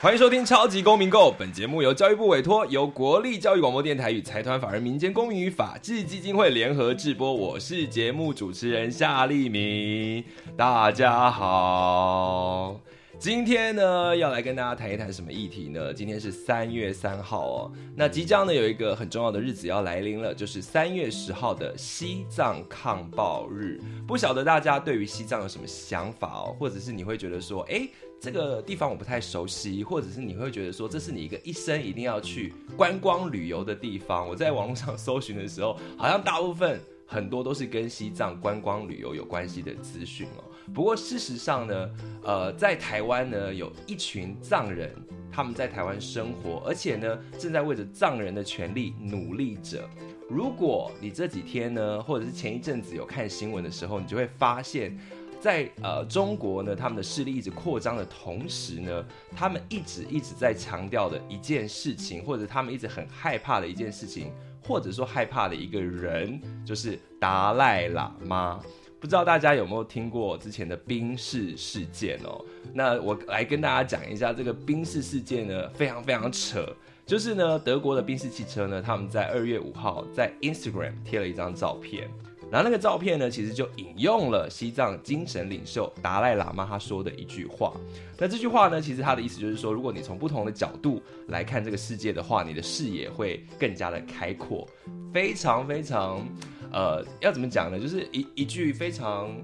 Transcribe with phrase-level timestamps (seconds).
[0.00, 7.34] 欢迎收听《超级公民购》，本节目由教育部委托，由国立教育广播电台与财团法人民间公民与法治基金会联合制播。
[7.34, 10.22] 我是节目主持人夏立明，
[10.56, 12.80] 大家好。
[13.18, 15.92] 今天呢，要来跟大家谈一谈什么议题呢？
[15.92, 23.80] 今天是三月三号哦，那即将呢有一个很重要的日子要来临了，就是三月十号的西藏抗暴日。
[24.06, 27.88] 不晓得大家对于西藏有什么想法哦，或者是你会觉得说，哎，
[28.20, 34.28] 这个地方我不太熟悉，或者是你会觉得说，这是你一个一生一定要去观光旅游的地方。
[34.28, 40.44] 我在网络上搜寻的时候，好像大部分很多都是跟西藏观光旅游有关系的资讯哦。
[40.74, 41.90] 不过事实上呢，
[42.24, 44.92] 呃，在台湾呢，有一群藏人，
[45.30, 49.88] 他们在台湾生活，而且呢，正在为着藏人的权利努力着。
[50.28, 54.94] 如果你这几天呢，或者是前一阵子有看新闻的时候，你就会发现，
[55.40, 59.04] 在呃中国呢，他们的势力一直扩张的同时呢，
[59.36, 64.32] 他们一直一直在强调的一件事情，或者他们一直很害怕的一件事情，
[64.66, 68.60] 或者说害怕的一个人，就是达赖喇嘛。
[69.00, 72.44] 不知道大家有没有听过之前的冰室事件哦？
[72.74, 76.66] 那我来跟大家讲一下这个冰室事件呢，非常非常扯。
[77.06, 82.10] 就是呢，德国的宾士汽车呢，他们在二月五号在 Instagram 贴了一张照片，
[82.50, 87.72] 然后那个照片呢，其实就引用了西藏精神领袖达赖喇嘛他说的一句话。
[88.18, 94.66] 那这句话呢，其实他的意思就是说，如果你从不同的角度来看这个世界的话，你的视野会更加的开阔，
[95.12, 96.26] 非常非常。
[96.70, 97.80] 呃，要怎么讲呢？
[97.80, 99.34] 就是一一句非常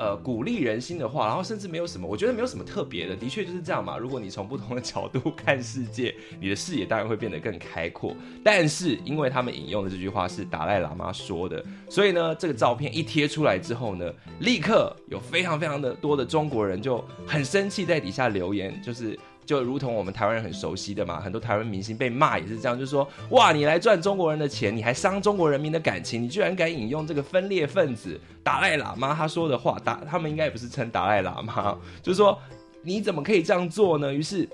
[0.00, 3.98] 呃鼓励人心的话，然后甚至没有什么，我觉得没有什么特别的，的确就是这样嘛。
[3.98, 8.16] 如果你从不同的角度看世界，你的视野当然会变得更开阔。
[8.42, 19.18] 但是因为他们引用的这句话是达赖喇嘛说的，所以呢，这个照片一贴出来之后呢，立刻有非常非常的多的中国人就很生气，在底下留言，就是。
[19.44, 32.38] 就如同我们台湾人很熟悉的嘛，很多台湾明星被骂也是这样，就说，哇，你来赚中国人的钱，你还伤中国人民的感情，你居然敢引用这个分裂分子达赖喇嘛他说的话，达他们应该也不是称达赖喇嘛，就是说。
[32.82, 34.10] 你怎么可以这样做呢？
[34.10, 34.48] 于是，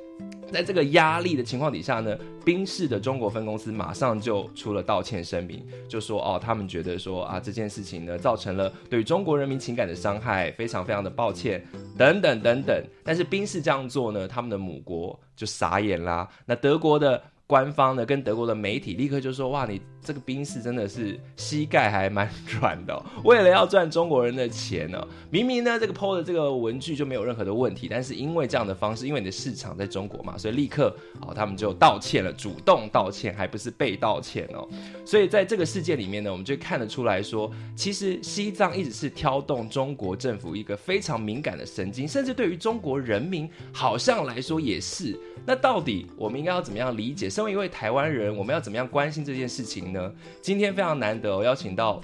[0.53, 11.65] 在这个压力的情况底下呢，宾士的中国分公司马上就出了道歉声明，就说哦，他们觉得说啊这件事情呢造成了对中国人民情感的伤害，非常非常的抱歉，
[11.99, 12.84] 等等等等。
[13.05, 16.29] 但是宾士这样做呢，他们的母国就傻眼啦。
[16.47, 19.81] 那德国的官方呢，跟德国的媒体立刻就说哇，你。
[20.06, 34.69] 这个兵士真的是膝盖还蛮软的，为了要赚中国人的钱呢，明明呢这个 PO 的这个文具就没有任何的问题，但是因为这样的方式，因为你的市场在中国嘛，所以立刻哦他们就道歉了，主动道歉，还不是被道歉哦。
[35.05, 45.19] 所以在这个事件里面呢，我们就看得出来说，其实西藏一直是挑动中国政府一个非常敏感的神经，甚至对于中国人民好像来说也是。
[45.45, 47.28] 那到底我们应该要怎么样理解？
[47.28, 49.96] 身为一位台湾人，我们要怎么样关心这件事情？
[50.41, 52.01] 今天非常难得，我邀请到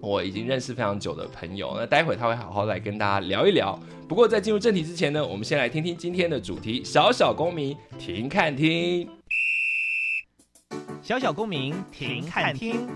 [0.00, 1.74] 我已经认识非常久的朋友。
[1.76, 3.78] 那待会他会好好来跟大家聊一聊。
[4.08, 9.08] 不过在进入正题之前呢，我们先来听听今天的主题：小小公民停看听。
[11.02, 12.88] 小小公民停看听。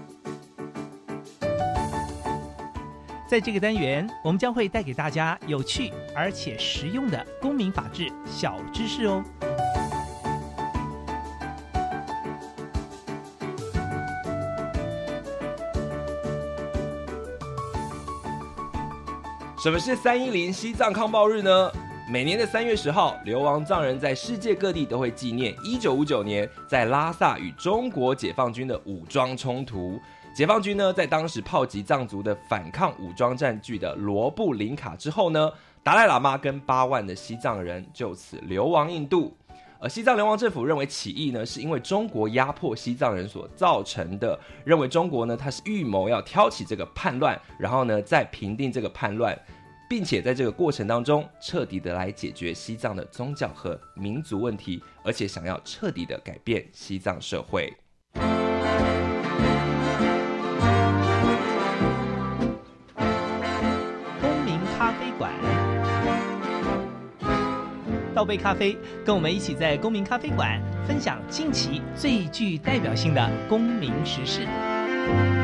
[3.26, 9.24] 在这个单元，我们将会带给大家有趣而且实用的公民法治小知识哦。
[19.64, 21.72] 什么是三一零西藏抗暴日呢？
[22.06, 29.98] 每年的三月十号，流亡藏人在世界各地都会纪念一九五九年在拉萨与中国解放军的武装冲突。
[30.36, 35.50] 解放军呢，在当时炮击藏族的反抗武装占据的罗布林卡之后呢，
[35.82, 39.34] 达赖喇嘛跟八万的西藏人就此流亡印度。
[39.80, 49.38] 而西藏流亡政府认为起义呢，是因为中国压迫西藏人所造成的，认为中国呢，他是预谋要挑起这个叛乱，然后呢，再平定这个叛乱，
[49.88, 57.72] 并且在这个过程当中，彻底的来解决西藏的宗教和民族问题，而且想要彻底的改变西藏社会。
[64.20, 65.32] 公民咖啡馆
[68.14, 75.43] 倒杯咖啡，跟我们一起在公民咖啡馆分享近期最具代表性的公民时事。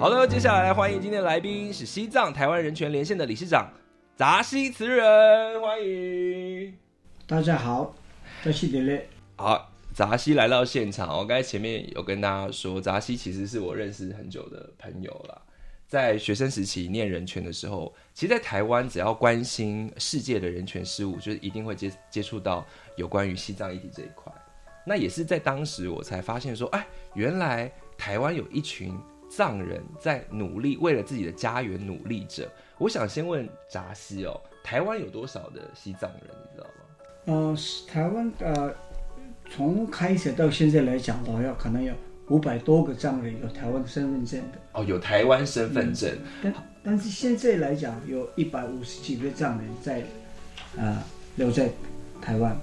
[0.00, 3.68] 好的，接下来欢迎今天的来宾是西藏台湾人权连线的理事长
[4.16, 6.72] 扎西慈人，欢迎。
[7.26, 7.92] 大家好，
[8.44, 9.04] 扎西德勒。
[9.34, 15.42] 好，扎西来到现场，我刚才前面有跟大家说，扎西其实是我认识很久的朋友了。
[15.88, 22.64] 在学生时期念人权的时候，其实，在台湾只要关心世界的人权事务，就是一定会接接触到
[22.94, 24.32] 有关于西藏议题这一块。
[24.86, 28.96] 那也是在当时我才发现说，哎，原来台湾有一群。
[29.28, 32.48] 藏人在努力为了自己的家园努力着。
[32.78, 36.72] 我想先问扎西哦，台湾有多少的西藏人，你知道吗？
[37.26, 38.74] 呃，台湾呃，
[39.50, 41.92] 从开始到现在来讲的话，可能有
[42.28, 44.58] 五百多个藏人有台湾身份证的。
[44.72, 46.16] 哦，有台湾身份证。
[46.42, 50.04] 但但是现在来讲，有一百五十几个藏人在
[50.76, 51.02] 呃
[51.36, 51.70] 留在
[52.22, 52.56] 台湾。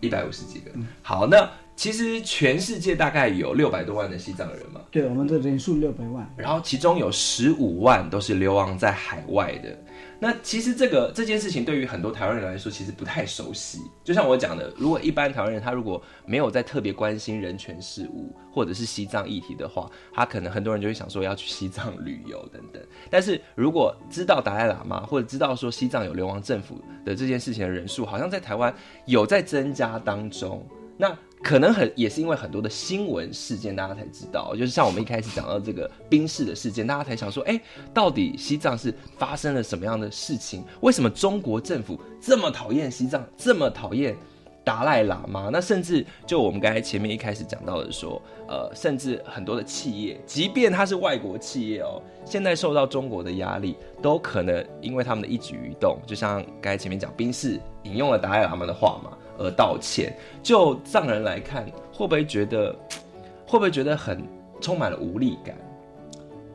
[0.00, 0.70] 一百五十几个。
[1.02, 1.48] 好，那。
[1.80, 9.74] 其实全世界大概有六百多万的西藏人嘛，对，我们的人数六百万，然后其中有十五万都是流亡在海外的。
[10.18, 13.78] 那其实这个这件事情对于很多台湾人来说，其实不太熟悉。
[14.04, 22.82] 就像我讲的，如果一般台湾人他如果没有在特别关心人权事务或者是西藏议题的话，他可能很多人就会想说要去西藏旅游等等。
[23.08, 28.74] 但是如果知道达赖喇嘛或者知道说西藏有流亡政府的这件事情的人数，好像在台湾
[29.06, 30.62] 有在增加当中。
[30.98, 37.58] 那可能很也是因为很多的新闻事件，大家才知道，就是像我们一开始讲到这个冰室的事件，大家才想说，哎，
[37.94, 40.62] 到底西藏是发生了什么样的事情？
[40.82, 44.14] 为什么中国政府这么讨厌西藏，这么讨厌
[44.62, 45.48] 达赖喇嘛？
[45.50, 59.16] 那甚至就我们刚才前面一开始讲到的说，呃，甚至很多的企业，即便它是外国企业哦，现在受到中国的压力，都可能因为他们的一举一动，就像刚才前面讲冰室引用了达赖喇嘛的话嘛。
[59.40, 62.76] 而道歉，就藏人来看，会不会觉得，
[63.48, 64.22] 会不会觉得很
[64.60, 65.56] 充满了无力感？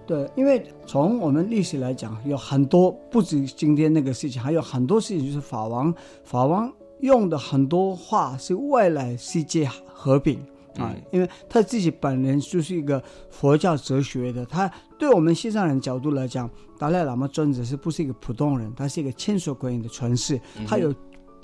[0.06, 5.92] 对，因为从我们历史来讲，有很多不止今天那个事情，还有很多事情，就是法王
[6.24, 10.40] 法王用的很多话是外来世界和平
[10.78, 13.02] 啊，因为他自己本人就是一个
[13.32, 16.48] 佛教哲学的，他对我们西藏人角度来讲，
[16.78, 18.72] 达赖喇嘛尊者是不是一个普通人？
[18.76, 20.94] 他是一个千手观音的传世，他有。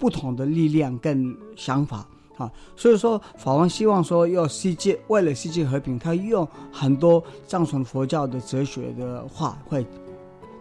[0.02, 2.04] 不同的力量跟想法
[2.38, 9.86] 啊，所以说法王希望说要世界为了世界和平，他用很多藏传佛教的哲学的话会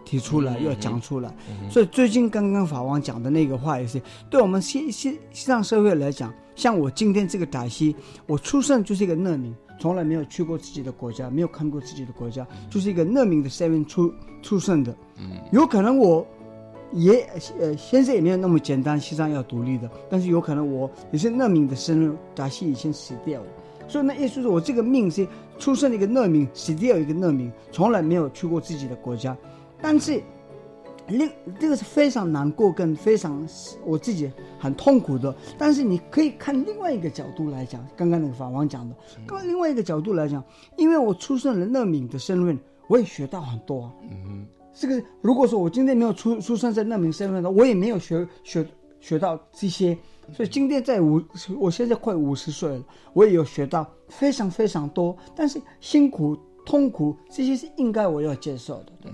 [0.05, 1.35] 提出来，要讲出来。
[1.71, 3.99] 所以最近刚刚法王讲的那个话也是，
[4.29, 7.95] 对我们西西西藏社会来讲，像我今天这个达西，
[8.27, 14.95] 我出生就是一个难民，从来没有去过自己的国家，没有看过自己的国家，就是一个难民的身份出出生的。
[15.17, 16.23] 嗯，有可能我。
[16.93, 17.27] 也
[17.59, 19.89] 呃，现在也没有那么简单，西藏要独立的。
[20.09, 23.47] 但是有可能我也是难民的生日，达西已经死掉了。
[23.87, 25.27] 所以那意思是我这个命是
[25.57, 29.35] 出生一个难民，死掉一个难民，从来没有去过自己的国家。
[29.81, 30.21] 但是
[31.07, 31.29] 另
[31.59, 33.45] 这个是非常难过，跟非常
[33.85, 35.35] 我自己很痛苦的。
[35.57, 38.95] 但是你可以看另外一个角度来讲，刚刚那个法王讲的，
[39.27, 40.43] 刚另外一个角度来讲，
[40.77, 42.57] 因为我出生了难民的身份，
[42.87, 43.91] 我也学到很多。
[44.09, 44.45] 嗯。
[44.73, 48.65] 这个如果说我今天没有出出生在那名身份的，我也没有学学
[48.99, 49.97] 学到这些。
[50.33, 51.21] 所以今天在五，
[51.59, 55.17] 我现在快五十岁了，我也有学到非常非常多。
[55.35, 58.93] 但是辛苦、痛苦这些是应该我要接受的。
[59.05, 59.11] 嗯，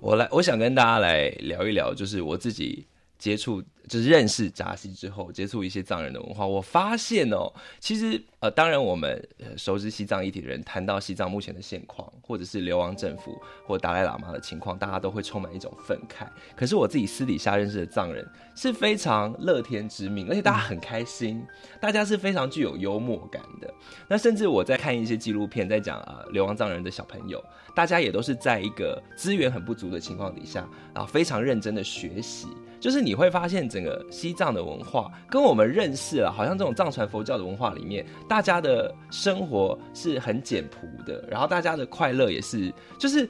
[0.00, 2.86] 我来，我想跟大家来聊一聊，就是我自己
[3.18, 3.62] 接触。
[3.88, 9.22] 就是认识扎西之后，接触一些藏人的文化，我发现哦，其实呃，当然我们
[9.56, 16.26] 熟知西藏议题的人谈到西藏目前的现况，或者是流亡政府或达赖喇嘛的情况，大家都会充满一种愤慨。
[16.56, 21.44] 可是我自己私底下认识的藏人是非常乐天知命，而且大家很开心，
[21.80, 23.72] 大家是非常具有幽默感的。
[24.08, 27.42] 那甚至我在看一些纪录片，在讲啊流亡藏人的小朋友，
[27.74, 32.48] 大家也都是在一个资源很不足的情况底下，然后非常认真的学习。
[32.80, 43.28] 就是你会发现，整个西藏的文化跟我们认识了，好像这种藏传佛教的文化里面，大家的生活是很简朴的，然后大家的快乐也是，就是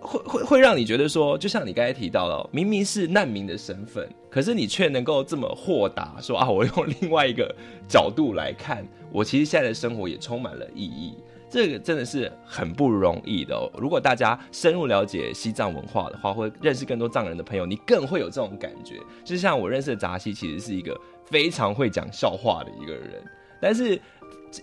[0.00, 7.54] 会会会让你觉得说，就像你刚才提到了，明明是难民的身份，可是你却能够这么豁达，说啊，我用另外一个
[7.86, 11.14] 角度来看，我其实现在的生活也充满了意义。
[11.54, 13.56] 这个真的是很不容易的。
[13.78, 18.98] 如果大家深入了解西藏文化的话，或认识更多藏人的朋友，你更会有这种感觉。
[19.22, 23.22] 就像我认识的扎西，其实是一个非常会讲笑话的一个人。
[23.62, 23.96] 但是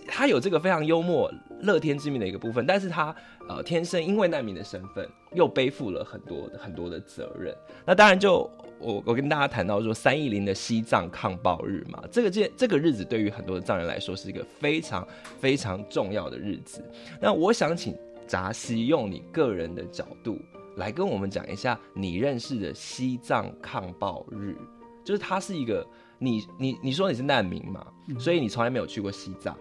[0.06, 1.32] 他有这个非常幽默、
[1.62, 3.16] 乐天知命的一个部分，但是他
[3.48, 7.56] 呃天生因为难民的身份，又背负了很多很多的责任。
[7.86, 8.50] 那当然就
[8.82, 15.06] 我我跟大家谈到说，三一零的西藏抗暴日嘛，这个这这个日子对于很多的藏人来说是一个非常
[15.40, 16.84] 非常重要的日子。
[17.20, 17.96] 那我想请
[18.26, 20.38] 扎西用你个人的角度
[20.76, 24.56] 来跟我们讲一下你认识的西藏抗暴日，
[25.04, 25.86] 就是它是一个。
[26.24, 27.84] 你你你说你是难民嘛，
[28.16, 29.58] 所以你从来没有去过西藏，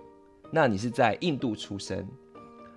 [0.51, 2.07] 那你是在印度出生，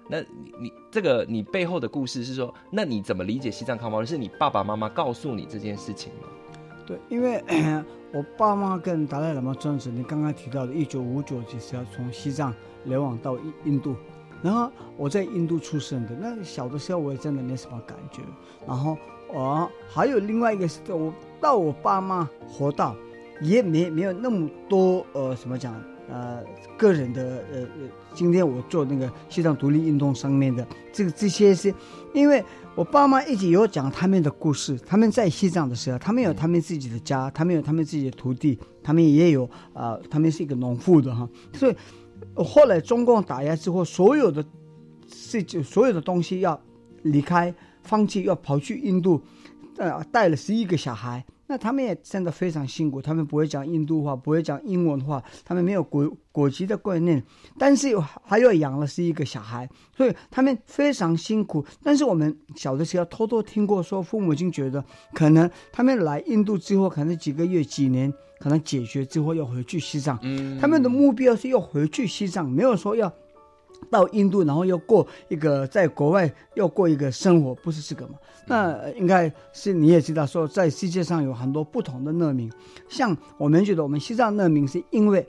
[0.09, 0.27] 那你
[0.61, 4.05] 你这个你背后的故事是说，那你怎么理解西藏康巴？
[4.05, 6.29] 是你爸爸妈妈告诉你这件事情吗？
[6.87, 7.43] 对，因为
[8.13, 13.97] 我爸妈跟达赖喇嘛专子，你刚刚提到的，一九五九就是要从西藏流亡到印印度，
[14.43, 18.23] 然后我在印度出生的，那小的时候我也真的没什么感觉，
[18.67, 18.97] 然后
[19.33, 22.95] 我还有另外一个是，我到我爸妈活到。
[23.41, 25.75] 也没没有那么多呃，什么讲
[26.09, 26.45] 呃，
[26.77, 31.75] 个人的呃呃，今天我做那个西藏独立运动上面的这个这些是，
[32.13, 32.45] 因为
[32.75, 41.77] 我爸妈一直有讲他们的故事，他们在西藏的时候，他们有他们自己的家，他们有他们自己的土地，他们也有啊，他们是一个农户的哈，所以
[42.35, 44.45] 后来中共打压之后，所有的
[45.09, 46.61] 事情，所有的东西要
[47.03, 49.23] 离开，放弃，要跑去印度，
[49.79, 51.25] 呃，带了十一个小孩。
[51.47, 57.23] 那他们也真的非常辛苦，他们不会讲印度话，不会讲英文话，他们没有国国籍的观念，
[57.59, 61.65] 但是有还要养了是一个小孩，所以他们非常辛苦。
[61.83, 70.19] 但是我们小的时候偷偷听过说，父母亲觉得可能他们来印度之后，可能几个月、几年，可能解决之后要回去西藏。
[70.59, 73.13] 他们的目标是要回去西藏，没有说要。
[73.91, 78.15] 到印度，然后要过一个在国外要过一个生活，不是这个嘛？
[78.47, 82.51] 那应该是你也知道，说在世界上有很多不同的难民，
[82.89, 85.27] 像我们觉得我们西藏难民是因为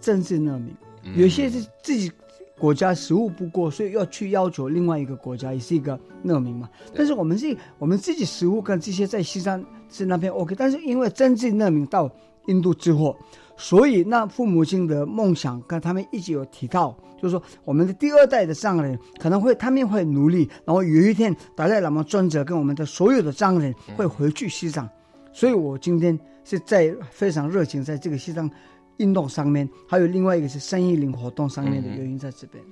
[0.00, 0.74] 政治难民，
[1.14, 2.10] 有些是自己
[2.58, 6.68] 国家食物不过，所以要去要求另外一个国家，也是一个难民嘛。
[6.94, 12.10] 但是我们是，我们自己食物跟这些在西藏是那边 OK，但是因为政治难民到
[12.46, 13.16] 印度之祸。
[13.58, 24.86] 所以，那父母亲的梦想跟他们一直有提到，就是说，我们的第二代的藏人可能会，他们会努力，然后有一天，达赖喇嘛尊者跟我们的所有的藏人会回去西藏。
[25.32, 28.50] 所以我今天是在非常热情在这个西藏
[28.98, 32.62] 运动上面，还有另外一个是生意林活动上面的原因在这边。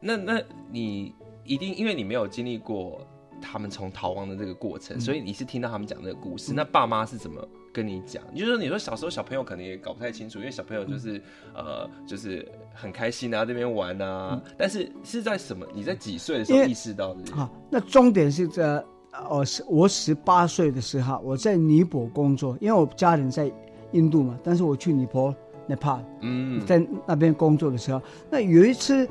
[0.00, 0.42] 那那
[0.72, 1.14] 你
[1.44, 3.00] 一定因为你没有经历过
[3.40, 6.52] 他们从逃亡的这个过程，所以你是听到他们讲这个故事。
[6.52, 7.48] 那爸妈是怎么？
[7.72, 11.22] 跟你讲，就是说，你说小时候小朋友可能也搞不太清楚，因为小朋友就是
[11.54, 14.40] 呃，就是很开心啊，这边玩啊。
[14.56, 15.66] 但是是在什么？
[15.72, 17.34] 你在几岁的时候意识到的？
[17.34, 18.82] 好，那重点是在
[19.28, 23.50] 哦，十我十八岁的时候，我在尼泊工作，因为我家人在
[23.92, 25.34] 印度嘛，但是我去尼泊
[25.68, 29.08] Nepal，嗯，在那边工作的时候，那有一次，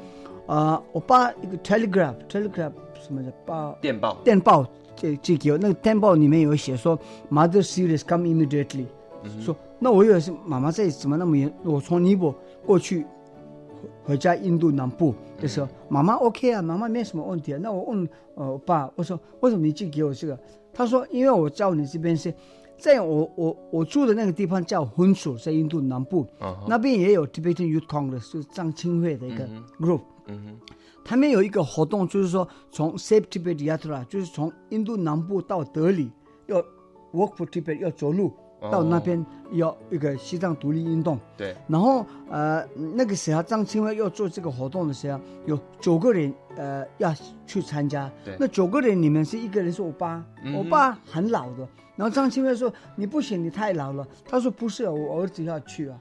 [0.47, 4.69] 呃，我爸一个 telegraph telegraph 什么的报电报，电报。
[4.99, 6.99] 这这个那个电报里面有写说
[7.31, 8.85] ，Mother serious come immediately，
[9.39, 11.51] 说那我以为是妈妈这怎么那么严？
[11.63, 13.05] 我从尼泊过去
[14.03, 17.59] 回家印度南部的时候，妈妈 OK 啊，妈妈没什么问题啊。
[17.63, 20.37] 那我问呃我爸，我说为什么你寄给我这个？
[20.73, 22.33] 他说因为我叫你这边是，
[22.77, 26.27] 在我我我住的那个地方叫婚属，在印度南部，
[26.67, 29.47] 那边也有 Tibetan Youth Congress，是藏青会的一个
[29.79, 30.01] group。
[31.09, 36.11] 他们有一个活动，就是说从 Save Tibet Yatra，就是从印度南部到德里，
[36.45, 36.61] 要
[37.11, 38.31] Walk for Tibet，要走路
[38.71, 41.17] 到那边，要一个西藏独立运动。
[41.35, 41.55] 对。
[41.67, 42.63] 然后呃，
[42.93, 47.11] 那个时候张清辉要做这个活动的时候，有九个人呃要
[47.47, 48.07] 去参加。
[48.23, 48.37] 对。
[48.39, 50.23] 那九个人里面是一个人是我爸，
[50.55, 51.67] 我爸很老的。
[51.95, 55.99] 然后张清辉说：“你不行，你太老了。”他说：“不是，我儿子要去啊。”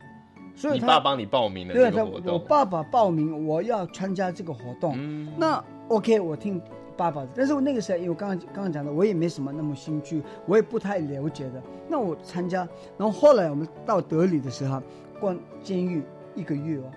[0.59, 4.93] 所以你爸帮你报名的这个活动，我爸爸报名，我要参加这个活动。
[4.97, 6.61] 嗯，那 OK，我听
[6.97, 7.29] 爸爸的。
[7.33, 11.63] 但是我那个时候，因为我刚刚刚刚讲的，我也没什么那么兴趣，我也不太了解的。
[11.89, 14.83] 那我参加，然后后来我们到德里的时候，
[15.21, 16.03] 关监狱
[16.35, 16.91] 一个月哦，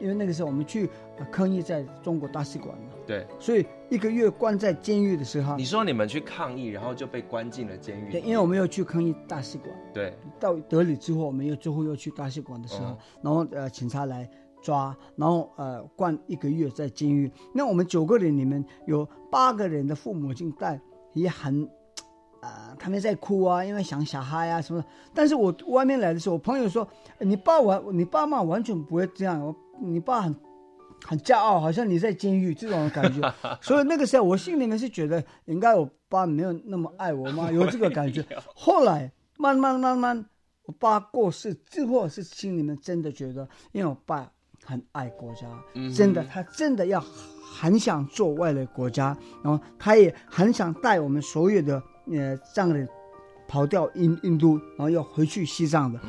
[0.00, 0.90] 因为那个时候我们去
[1.30, 2.95] 抗议在中国大使馆嘛。
[3.06, 8.10] 对，所以一个月关在监狱的时候，你说你们去抗议，然后就被关进了监狱。
[8.10, 9.70] 对，因为我们要去抗议大使馆。
[9.94, 14.28] 对，到德里之后，我们又最后又去大使馆的时候，然后呃警察来
[14.60, 17.30] 抓，然后呃关一个月在监狱。
[17.54, 20.80] 那我们九个人里面有八个人的父母亲在，
[21.12, 21.62] 也很，
[22.40, 24.84] 啊他们在哭啊，因为想小孩啊什么。
[25.14, 26.88] 但是我外面来的时候，我朋友说，
[27.20, 30.34] 你爸完，你爸妈完全不会这样，我你爸很。
[31.06, 33.32] 很骄傲，好像你在监狱这种感觉，
[33.62, 38.24] 所以那个时候我心里面是觉得，应该我爸没有那么爱我嘛， 有这个感觉。
[38.54, 40.26] 后来慢慢慢慢，
[40.64, 44.30] 我爸过世之后，是心里面真的觉得，因为我爸
[44.64, 52.88] 很爱国家，嗯真的，他真的要很想做外来国家，然后他也很想带我们所有的呃藏人
[53.46, 56.00] 跑掉印印度，然后要回去西藏的。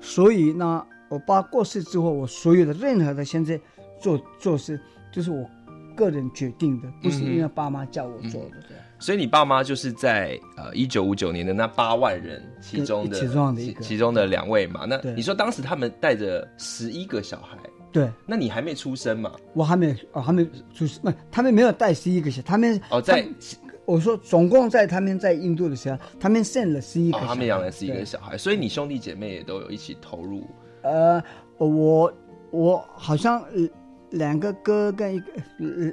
[0.00, 3.60] 所以呢，我爸过世之后，我所有的任何的现在
[3.98, 4.80] 做做事，
[5.12, 5.48] 就是我
[5.94, 8.62] 个人决定的，不是因为爸妈叫我做的。
[8.68, 14.86] 对所以你爸妈就是在呃一九五九年的那八万人其中的其中的一个其其中的两位嘛。
[14.88, 17.58] 那你说当时他们带着十一个小孩，
[17.92, 19.32] 对，那你还没出生嘛？
[19.52, 23.26] 我还没哦，还没出生不，他们没有带十一个小，他们哦，在
[23.84, 30.42] 我说总共在他们在印度的时候，他们生了十一个哦小孩、，他们养了十一个小孩，所以你兄弟姐妹也都有一起投入。
[30.82, 31.22] 呃，
[31.58, 32.10] 我
[32.50, 33.68] 我好像呃
[34.10, 35.26] 两个哥跟一个
[35.60, 35.92] 呃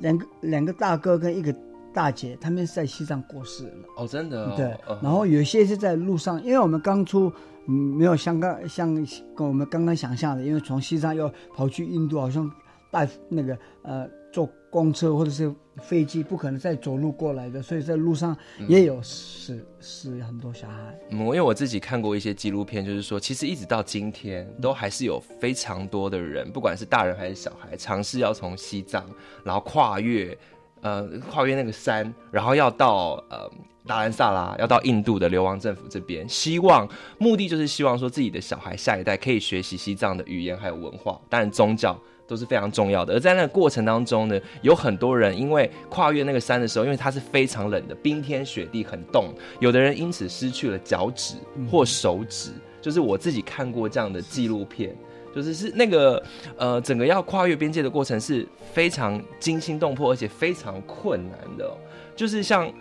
[0.00, 1.54] 两个两个大哥跟一个
[1.92, 3.72] 大姐，他们是在西藏过世了。
[3.96, 4.54] 哦，真的、哦。
[4.56, 7.32] 对嗯，然后有些是在路上，因为我们刚出，
[7.66, 8.94] 嗯，没有像刚像
[9.34, 12.50] 跟我们刚刚想象的，因为从西藏要跑去印度，好像
[12.90, 18.36] 带那个呃坐公车或者是飞机，不可能再走路过来的，所以在路上
[18.68, 20.98] 也有死、死很多小孩。
[21.10, 29.04] 嗯，因为我自己看过一些纪录片，就是说，其实一直到今天，都还是有非常多的人，不管是大人还是小孩，尝试要从西藏，
[29.42, 30.36] 然后跨越，
[30.80, 33.50] 呃，跨越那个山，然后要到呃
[33.84, 36.88] 达兰萨拉，要到印度的流亡政府这边，希望
[37.18, 41.98] 目的就是希望说自己的小孩下一代可以学习西藏的语言还有文化，当然宗教。
[42.26, 51.34] 都是非常重要的，而在那个过程当中呢，有很多人因为跨越那个山的时候，因为它是非常冷的，冰天雪地，很冻，有的人因此失去了脚趾
[51.70, 52.50] 或手指，
[52.80, 54.96] 就是我自己看过这样的纪录片，
[55.34, 56.22] 就是是那个
[56.56, 61.76] 呃，整个要跨越边界的过程是非常惊心动魄，而且非常困难的哦、
[62.16, 62.72] 就是像。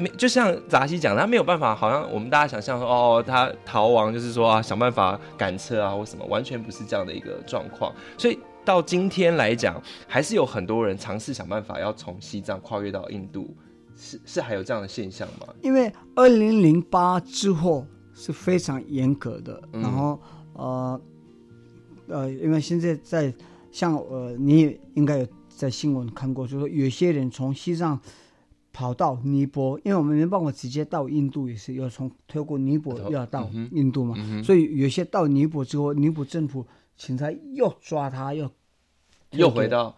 [0.00, 7.94] 没，就像扎西讲，他没有办法，好像我们大家想象说，哦，他逃亡就是说啊，想办法赶车啊或什么，完全不是这样的一个状况。
[8.16, 13.54] 所以到今天来讲，还是有很多人尝试想办法要从西藏跨越到印度，
[13.94, 15.46] 是是还有这样的现象吗？
[15.60, 20.20] 因为二零零八之后是非常严格的，嗯然后
[20.54, 21.00] 呃
[22.08, 23.32] 呃，因为现在在
[23.70, 28.00] 像呃，你也应该有在新闻看过，就是说有些人从西藏
[28.72, 36.64] 跑到尼泊，因为我们没办法直接到印度，也是要从透过尼泊又要到印度嘛，所以有些到尼泊之后，尼泊政府
[36.96, 38.50] 请他又抓他，又
[39.30, 39.96] 又回到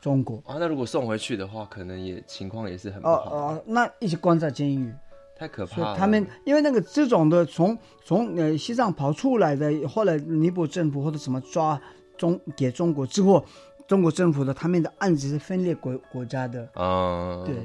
[0.00, 4.92] 中国，啊，那如果送回去的话，可能也情况也是很不哦好，哦，那一直关在监狱。
[5.36, 5.96] 太可怕了。
[5.96, 11.80] 他们因为那个这种的从从呃西藏跑出来的，后来尼泊政府或者什么抓
[12.18, 13.42] 中给中国之后，
[13.88, 17.56] 中国政府的他们的案子是分裂国国家的，嗯，对，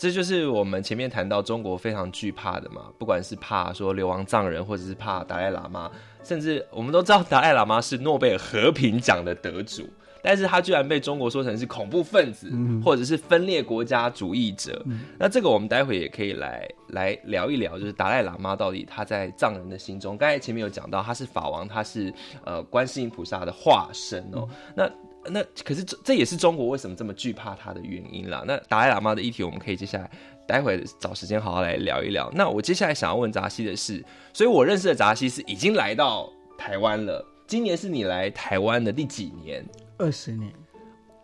[0.00, 5.90] 这就是我们前面谈到中国非常惧怕的嘛，不管是怕说流亡藏人，或者是怕达赖喇嘛，
[6.24, 9.86] 甚至我们都知道达赖喇嘛是诺贝尔和平奖的得主，
[10.22, 12.50] 但是他居然被中国说成是恐怖分子，
[12.82, 14.82] 或者是分裂国家主义者。
[15.18, 22.10] 那这个我们待会也可以来来聊一聊，就是达赖喇嘛到底他在藏人的心中，刚才前面有讲到他是法王，他是
[22.46, 24.90] 呃观世音菩萨的化身哦，那。
[25.28, 28.42] 那可是这这也是中国为什么这么惧怕他的原因啦。
[28.46, 30.10] 那达赖喇嘛的议题，我们可以接下来
[30.46, 32.30] 待会找时间好好来聊一聊。
[32.34, 37.24] 那我接下来想要问扎西的是，所以我认识的扎西是已经来到台湾了。
[37.46, 39.64] 今年是你来台湾的第几年？
[39.98, 40.52] 二十年，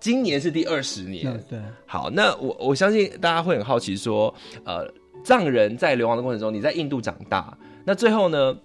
[0.01, 1.45] 今年是第二十对年。
[1.49, 4.93] 对，好，那我我相信大家会很好奇说，呃，
[5.25, 8.57] 藏人在流亡的过程中，你在印度长大，那最后呢，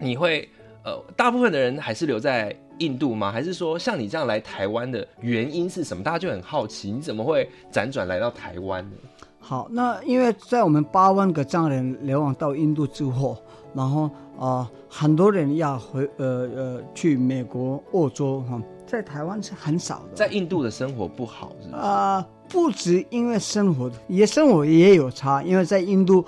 [0.00, 0.48] 你会
[0.84, 3.30] 呃，大部分的人还是留在印度吗？
[3.30, 6.02] 还是说像你这样来台湾的原因是什么？
[6.02, 8.96] 大家就很好奇，你怎么会辗转来到台湾呢？
[9.38, 13.36] 好，那因为在我们八万个藏人流亡到印度之后，
[13.74, 14.04] 然后
[14.38, 21.80] 啊、呃很多人要回呃呃去美国、澳洲哈、在台湾是很少的，在印度的生活不好，是不是？
[21.80, 26.24] 啊、不止因为生活，也生活也有差，因为在印度，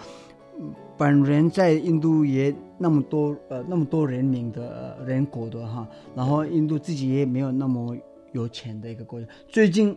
[0.59, 7.97] 嗯本人在印度也那么多呃那么多人民的、呃人口的哈，然后印度自己也没有那么
[8.33, 9.27] 有钱的一个国家。
[9.49, 9.97] 最近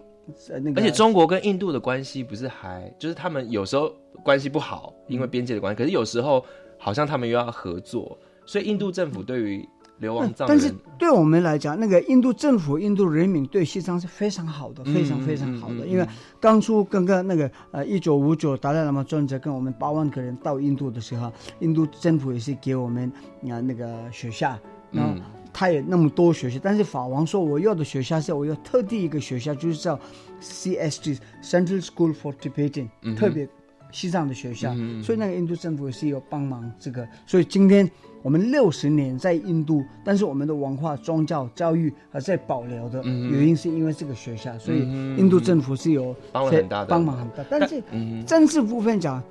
[0.50, 3.92] 呃那个，而且中国跟印度的关系不是还就是他们有时候
[4.24, 6.46] 关系不好，因为边界的关系，可是有时候
[6.78, 9.68] 好像他们又要合作，所以印度政府对于
[10.00, 15.76] 流亡藏但是，对我们来讲，那个印度政府、印度人民对西藏是非常好的，非常非常好的。
[15.76, 16.08] 嗯嗯嗯因为
[16.40, 23.12] 当初刚刚那个呃，一九五九达赖喇嘛专车跟我们八万个人到印度的时候，印度政府也是给我们
[23.50, 24.58] 啊、那个学校，
[24.92, 25.22] 然后嗯
[25.54, 30.00] 他也那么多学校，但是法王说我要的学校是我要特地一个学校，就是叫
[30.40, 33.50] CST Central School for Tibetan，、特别
[33.92, 37.08] 西藏的学校，嗯所以那个印度政府是有帮忙这个。
[37.26, 37.90] 所以今天
[38.22, 47.46] 我们六十年在印度，但是我们的文化、宗教、教育还在保留的嗯原因，是因为这个学校，所以嗯印度政府是有帮了很大的帮忙很大。
[47.50, 49.24] 但是嗯政治部分讲。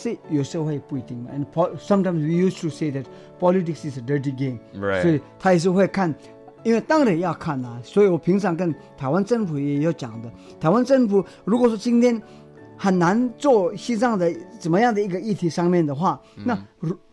[0.00, 3.04] 是有时候会不一定嘛，and sometimes we used to say that
[3.40, 6.14] politics is a dirty game，、，right，所以他也是会看，
[6.62, 7.80] 因为当然要看啊。
[7.82, 12.22] 所以我平常跟台湾政府也有讲的，台湾政府如果说今天
[12.78, 16.56] 很难做西藏的怎么样的一个议题上面的话，那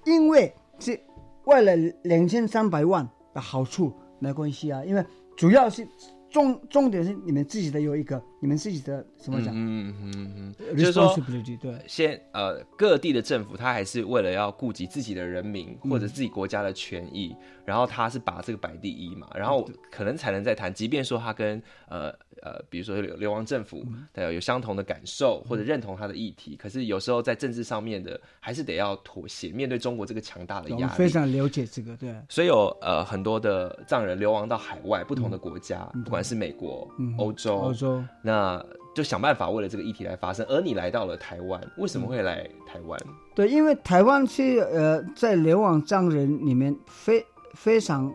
[0.05, 0.97] 因为是
[1.45, 5.03] 为了两千三百万的好处没关系啊，因为
[5.35, 5.87] 主要是
[6.29, 11.17] 重重点是你们自己的有一个你们自己的怎么讲、嗯嗯嗯嗯，就是说
[11.59, 11.75] 对。
[11.87, 15.89] 先呃，各地的政府，他还是为了要顾及自己的人民嗯。
[15.89, 20.71] 或者自己国家的权益，然后他是把这个摆第一嘛，然后可能才能再谈。
[20.71, 24.07] 即便说他跟呃呃，比如说流流亡政府嗯。
[24.13, 30.93] 对有相同的感受或者认同他的议题，可是有时候在政治上面的还是得要妥协，面对中国这个强大的压力。
[30.93, 36.03] 非常了解这个，对，所以有呃很多的藏人流亡到海外不同的国家，嗯。
[36.03, 38.03] 不管是美国、欧洲、欧洲。
[38.21, 40.45] 那那就想办法为了这个议题来发声。
[40.49, 42.99] 而你来到了台湾，为什么会来台湾？
[43.33, 48.13] 对，因为台湾是呃，在流亡藏人里面非非常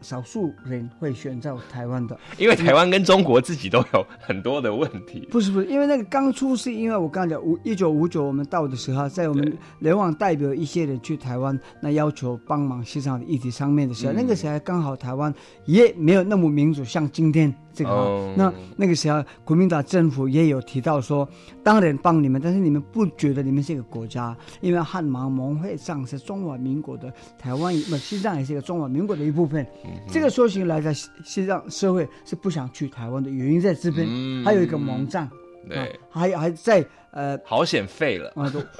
[0.00, 2.18] 少数人会选择台湾的。
[2.38, 5.28] 因为台湾跟中国自己都有很多的问题。
[5.30, 15.32] 不是不是，因为那个刚出是因为我刚才讲五一九五九我们到的时候，在我们联网代表一些人去台湾，那要求帮忙西藏的议题上面的时候，嗯那个时候刚好台湾
[15.64, 21.28] 也没有那么民主，像今天这个那那个时候国民党政府也有提到说，
[21.62, 29.66] 当然帮你们，但是你们不觉得你们是一个国家，因为汉蒙盟会上是中华民国的，台湾也不西藏也是一个中华民国的一部分。
[29.86, 35.28] 嗯这个说起来，在西西藏社会是不想去台湾的原因在这边，嗯还有一个蒙藏。
[35.68, 38.32] 对，啊还还在呃好险废了。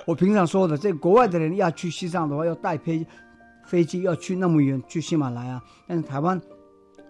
[0.05, 3.05] 我平常说的，这国外的人要去西藏的话，要带飞
[3.65, 6.41] 飞机要去那么远去喜马拉雅，但是台湾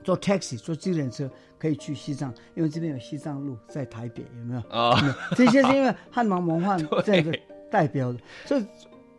[0.03, 4.61] 坐 taxi 坐自行车可以去西藏，因为这边有西藏路在台北，有没有？
[4.71, 4.99] 啊、
[5.37, 8.65] 这些是因为汉蒙文化 这个对代表的，所以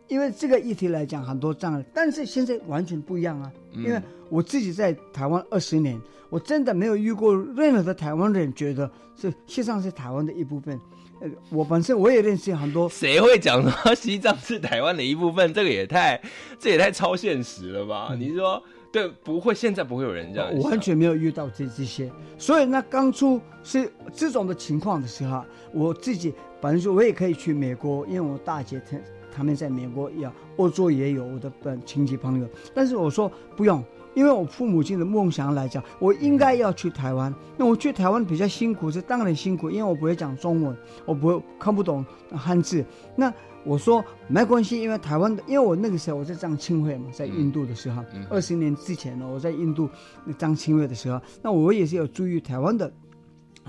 [0.08, 3.52] 因为这个议题来讲，很多障碍，但是现在完全不一样啊。
[3.74, 10.78] 嗯因为我自己在台湾二十年，我真的没有遇过任何的台湾人觉得是西藏是台湾的一部分。
[11.20, 15.52] 呃，我本身我也认识很多，谁会讲说西藏是台湾的一部分？
[15.52, 16.20] 这个也太，
[16.58, 18.14] 这也太超现实了吧？
[18.16, 22.10] 你说对，不会，现在不会有人这样我完全没有遇到这这些。
[22.38, 28.96] 所以呢，刚出是这种的情况的时候啊，我自己本来说我也可以去美国，因为我大姐她
[29.38, 33.80] 他们在美国也有，欧洲也有我的本亲戚朋友，但是我说不用。
[34.14, 37.32] 因为我父母亲的梦想来讲，我应该要去台湾。
[37.56, 42.84] 那我去台湾比较辛苦，是当然辛苦，因为我不会讲中文，我不会看不懂汉字。
[43.14, 43.32] 那
[43.64, 49.88] 我说没关系，因为台湾的，因为我那个时候我在张清会嘛，在印度的时候，二十、年之前呢，我在印度
[50.36, 52.92] 张清会的时候，那我也是有注意台湾的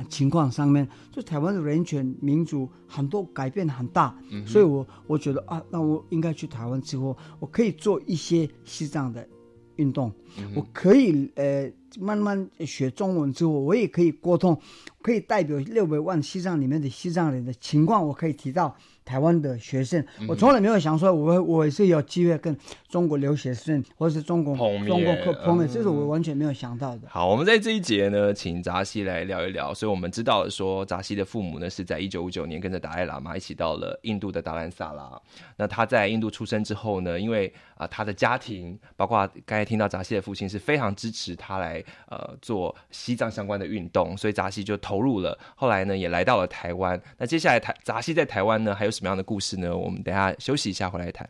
[0.08, 9.28] 情况上面，就台湾的人权民主很多改变很大，所以我我觉得啊，那我应该去台湾之后，我可以做一些西藏的
[9.76, 10.12] 运动，
[10.56, 14.60] 我可以呃慢慢学中文之后，我也可以沟通，
[15.02, 20.06] 可以代表六百万西藏里面的西藏人的情况，我可以提到台湾的学生。
[20.28, 22.56] 我从来没有想说我我也是有机会跟
[22.90, 27.08] 中国留学生或者是中国中国客碰面，嗯这是我完全没有想到的。
[27.08, 29.72] 好，我们在这一节呢，请扎西来聊一聊。
[29.72, 35.22] 所以我们知道了说，扎西的父母呢是在一九五九年跟着达赖喇嘛一起到了印度的达兰萨拉。
[35.56, 45.38] 那他在印度出生之后呢，因为啊、他的家庭，包括刚才听到扎西的父亲是非常支持他来呃做西藏相关的运动，所以扎西就投入了。
[45.56, 47.00] 后来呢，也来到了台湾。
[47.18, 49.78] 那接下来台扎西在台湾呢，还有什么样的故事呢？
[49.78, 51.30] 我们等一下休息一下回来谈。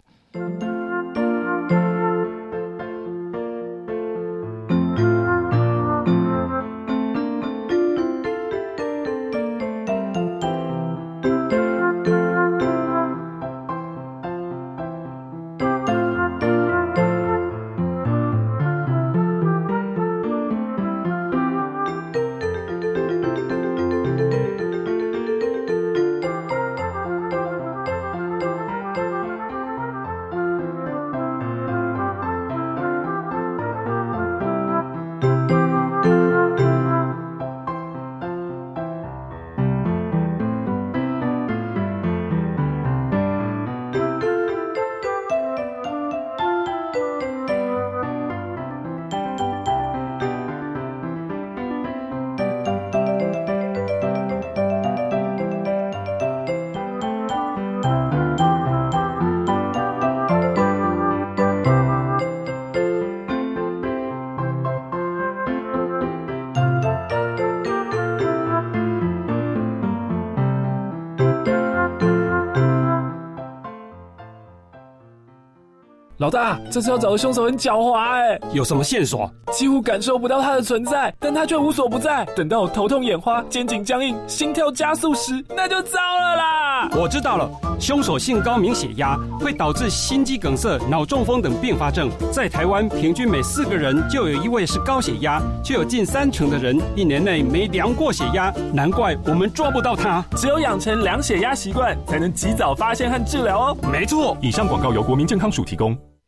[76.30, 79.28] 老大，这次要找的凶手很狡猾哎，有什么线索？
[79.52, 82.24] 几乎感受不到他的存在，但他却无所不在。
[82.36, 86.90] 等到我头痛眼花、肩颈僵硬、心跳加速时，那就糟了啦！
[86.96, 92.12] 我知道了，凶手性高明血压，会导致心肌梗塞、脑中风等并发症。
[92.32, 98.54] 在台湾，平均每四个人就有一位是高血压，却有近三成的人一年内没量过血压。
[98.72, 100.24] 难怪我们抓不到他。
[100.38, 103.78] 只有养成量血压习惯，才能及早发现和治疗哦。
[103.92, 105.98] 没错，以上广告由国民健康署提供。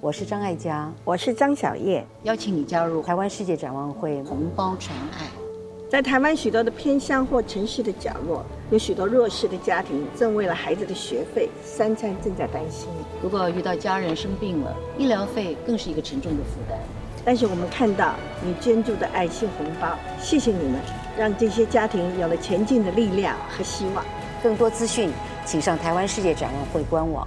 [0.00, 5.26] 我是张爱嘉，我是张小叶，邀请你加入台湾世界展望会红包传爱。
[5.90, 12.88] 在台湾许多的偏乡或城市的角落，有许多弱势的家庭正为了孩子的学费、三餐正在担心。
[13.22, 16.78] 如果遇到家人生病了，医疗费更是一个沉重的负担。
[17.24, 20.80] 但是我们看到你捐助的爱心红包，谢谢你们，
[21.16, 24.04] 让这些家庭有了前进的力量和希望。
[24.42, 25.10] 更多资讯，
[25.46, 27.26] 请上台湾世界展望会官网。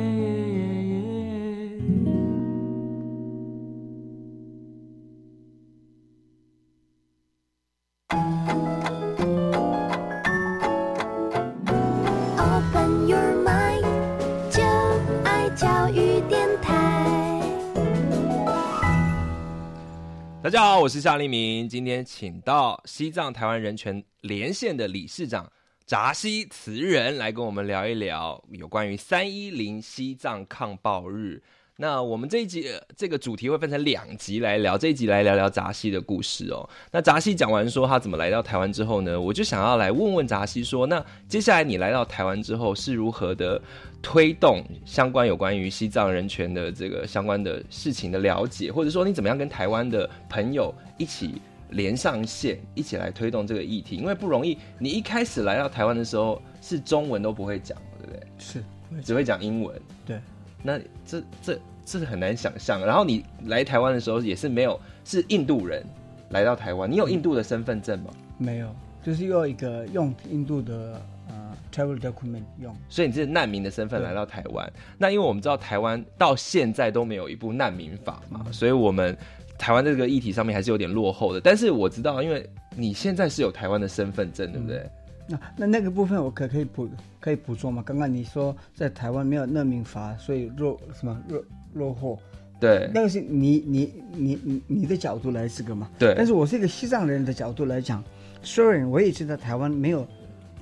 [20.43, 21.69] 大家好，我是夏立明。
[21.69, 25.47] 今天请到西藏台湾人权连线的理事长
[25.85, 31.43] 扎西慈仁来跟我们聊一聊有关于三一零西藏抗暴日。
[31.81, 36.69] 那我们这一集、呃这个主题会分成两集来聊，这一集来聊聊扎西的故事哦。
[36.91, 43.59] 那扎西讲完说他怎么来到台湾之后呢，我就想要来问问扎西说，那接下来你来到台湾之后是如何的
[43.99, 51.41] 推动相关有关于西藏人权的这个相关的事情的了解，或者说你怎么样跟台湾的朋友一起
[51.71, 53.95] 连上线，一起来推动这个议题？
[53.95, 58.21] 因为不容易，你一开始来到台湾的时候是中文都不会讲，对不对？
[58.37, 58.63] 是
[59.03, 59.81] 只会讲英文。
[60.05, 60.19] 对，
[60.61, 62.85] 那这这这是很难想象。
[62.85, 65.83] 然后你来台湾的时候也是没有，是印度人
[66.29, 68.11] 来到台湾，你有印度的身份证吗？
[68.37, 72.75] 没有，就是用一个用印度的呃 travel document 用。
[72.89, 74.71] 所以你是难民的身份来到台湾。
[74.97, 79.15] 那因为我们知道台湾到现在都没有一部难民法嘛，所以我们
[79.57, 81.39] 台湾这个议题上面还是有点落后的。
[81.39, 84.89] 但是我知道，因为你现在是有台湾的身份证，对不对？
[85.27, 86.89] 那那那个部分我可可以补
[87.19, 87.83] 可以补充吗？
[87.85, 91.41] 刚刚你说在台湾没有难民法，所以若什么落
[91.73, 92.19] 落后？
[92.59, 95.89] 对那个是你你你你你的角度来这个嘛？
[95.97, 98.03] 对但是我是一个西藏人的角度来讲，
[98.43, 100.05] 虽然我也知道台湾没有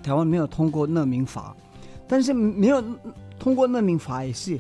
[0.02, 1.54] 台湾没有通过难民法，
[2.08, 2.82] 但是没有
[3.38, 4.58] 通过难民法也是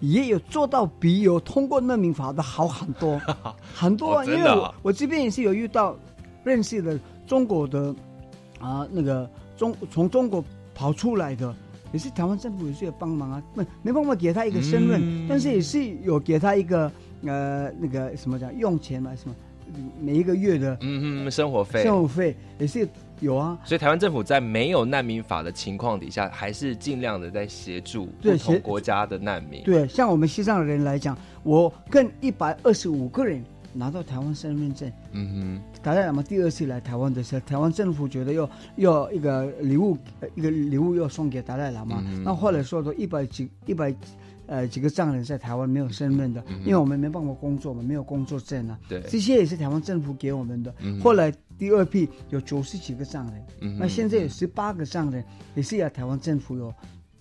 [0.00, 3.20] 也有做到比有通过难民法的好很多
[3.72, 4.50] 很多啊，因为
[4.82, 5.96] 我这边也是有遇到
[6.42, 7.94] 认识的中国的
[8.58, 11.54] 啊那个中从中国跑出来的。
[11.92, 16.90] 也是台湾政府也是有帮忙啊，没没办法给他一个身份，嗯但是也是有给他一个
[17.24, 19.34] 呃那个什么讲用钱嘛什么，
[20.00, 21.82] 每一个月的嗯嗯，生活费。
[21.82, 22.88] 生活费也是
[23.20, 23.58] 有啊。
[23.64, 29.62] 所以台湾政府在没有难民法的情况底下，还是尽量的在协助不同国家的难民。
[29.62, 34.90] 对，像我们西藏人来讲，我跟一百二十五个人拿到台湾身份证。
[35.12, 42.02] 嗯哼达赖喇嘛第二次来台湾的时候，台湾政府觉得要要一个礼物，呃一个礼物要送给达赖喇嘛。
[42.06, 43.94] 嗯那后来说的一百几一百
[44.46, 48.78] 呃几个藏人在台湾没有身份的，嗯因为我们没办法工作嘛，没有工作证啊。
[48.88, 50.74] 对这些也是台湾政府给我们的。
[50.80, 56.72] 嗯后来第二批有九十几个藏人，嗯那现在有十八个藏人，也是要台湾政府有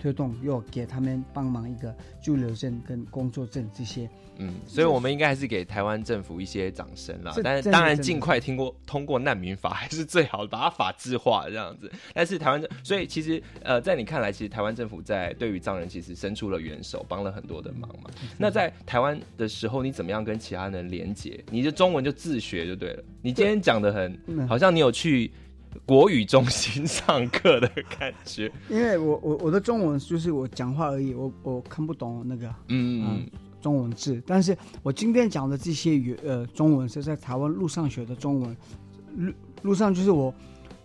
[0.02, 4.10] 推动，又给他们帮忙一个居留证跟工作证这些。
[4.38, 11.92] 嗯，所以我们应该还是给台湾政府一些掌声啦但是当然，尽快听过通过难民法还是最好的，把它法制化这样子。
[12.14, 18.10] 但是台湾政，所以其实呃，在你看来，其实台湾政府在对于藏人其实伸出了援手，帮了很多的忙嘛。
[18.40, 21.44] 那在台湾的时候，你怎么样跟其他人连接？
[21.52, 23.04] 你的中文就自学就对了。
[23.22, 25.30] 你今天讲的很，嗯好像你有去
[25.86, 28.52] 国语中心上课的感觉。
[28.70, 33.30] 因为我我我的中文就是我讲话而已，我我看不懂那个嗯嗯
[33.62, 38.58] 中文字，但是我今天讲的这些语呃中文是在台湾路上学的中文，
[39.16, 40.34] 路路上就是我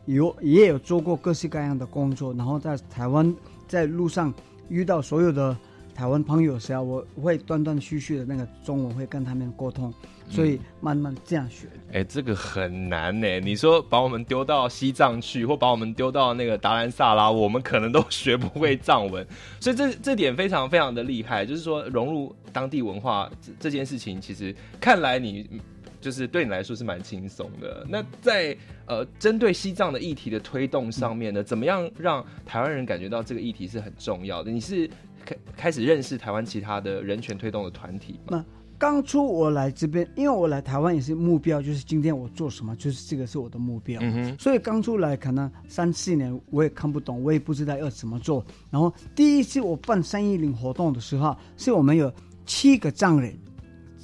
[0.05, 3.35] 有也有做过各式各样的工作，然后在台湾
[3.67, 4.33] 在路上
[4.69, 5.57] 遇到所有的
[5.97, 9.91] 台湾朋友时候，我会断断续续的那个中文会跟他们沟通，
[10.29, 11.69] 所以慢慢这样学。
[11.91, 13.41] 哎、这个很难呢。
[13.41, 19.27] 你说把我们丢到西藏去，或把我们丢到那个达兰萨拉，我们可能都学不会藏文，
[19.59, 21.47] 所以这这点非常非常的厉害。
[21.47, 25.59] 就是说融入当地文化这这件事情，其实看来你嗯
[25.99, 27.87] 就是对你来说是蛮轻松的。
[27.89, 28.55] 那在
[28.85, 34.51] 呃针对西藏的议题的推动上面呢，怎么样让台湾人感觉到这个议题是很重要的？
[34.51, 34.89] 你是
[35.27, 38.29] 开开始认识台湾其他的人权推动的团体吗？
[38.31, 38.45] 那
[38.79, 43.99] 刚出我来这边，因为我来台湾也是目标，就是今天我做什么，就是这个是我的目标。
[44.03, 48.45] 嗯哼，所以刚出来可能三四年，我也看不懂，我也不知道要怎么做。
[48.71, 52.13] 然后第一次我办三一零活动的时候，是我们有
[52.45, 53.35] 七个藏人，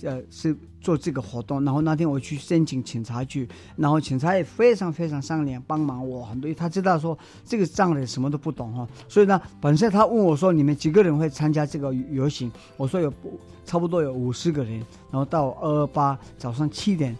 [0.02, 1.64] 呃，是做这个活动。
[1.64, 6.53] 然后那天我去申请警察局，然后警察也非常非常善良，帮忙我很多。
[6.55, 12.51] 他知道说这个藏人什么都不懂哈，所以呢，本身他问我说你们几个人会参加这个游行？
[12.77, 13.12] 我说有
[13.64, 14.79] 差不多有五十个人，
[15.11, 17.16] 然后到二二八早上七点。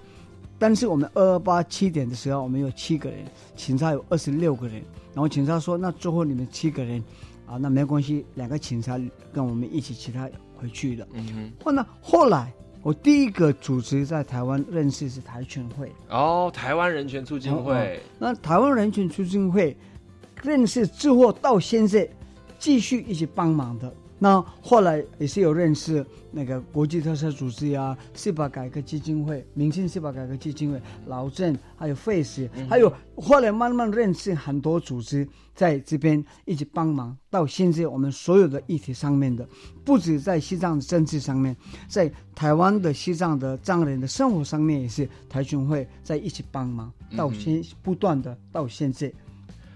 [0.59, 3.19] 但是我们二二八七点的时候，我们有七个人，
[3.57, 4.83] 警察有二十六个人。
[5.13, 7.03] 然后警察说：“那最后你们七个人，
[7.47, 8.99] 啊，那没关系，两个警察
[9.33, 11.07] 跟我们一起，其他回去了。
[11.13, 12.51] 嗯哼，后呢后来
[12.83, 18.01] 我第一个组织在台湾认识是台全会，哦，台湾人权促进会。
[18.19, 19.77] 那台湾人权促进会
[20.43, 22.09] 认识之后到现在
[22.59, 23.95] 继续一起帮忙的。
[24.23, 37.17] 那后来也是有认识那个国际特色组织呀、司法改革基金会、民进司法改革基金会、劳政，还有 FACE，、还有后来慢慢认识很多组织在这边一起帮忙。
[37.29, 39.45] 到现在我们所有的议题上面的，
[39.85, 41.57] 不止在西藏的政治上面，
[41.89, 49.13] 在台湾的西藏的藏人的生活上面也是台军会在一起帮忙，到现不断的到现在。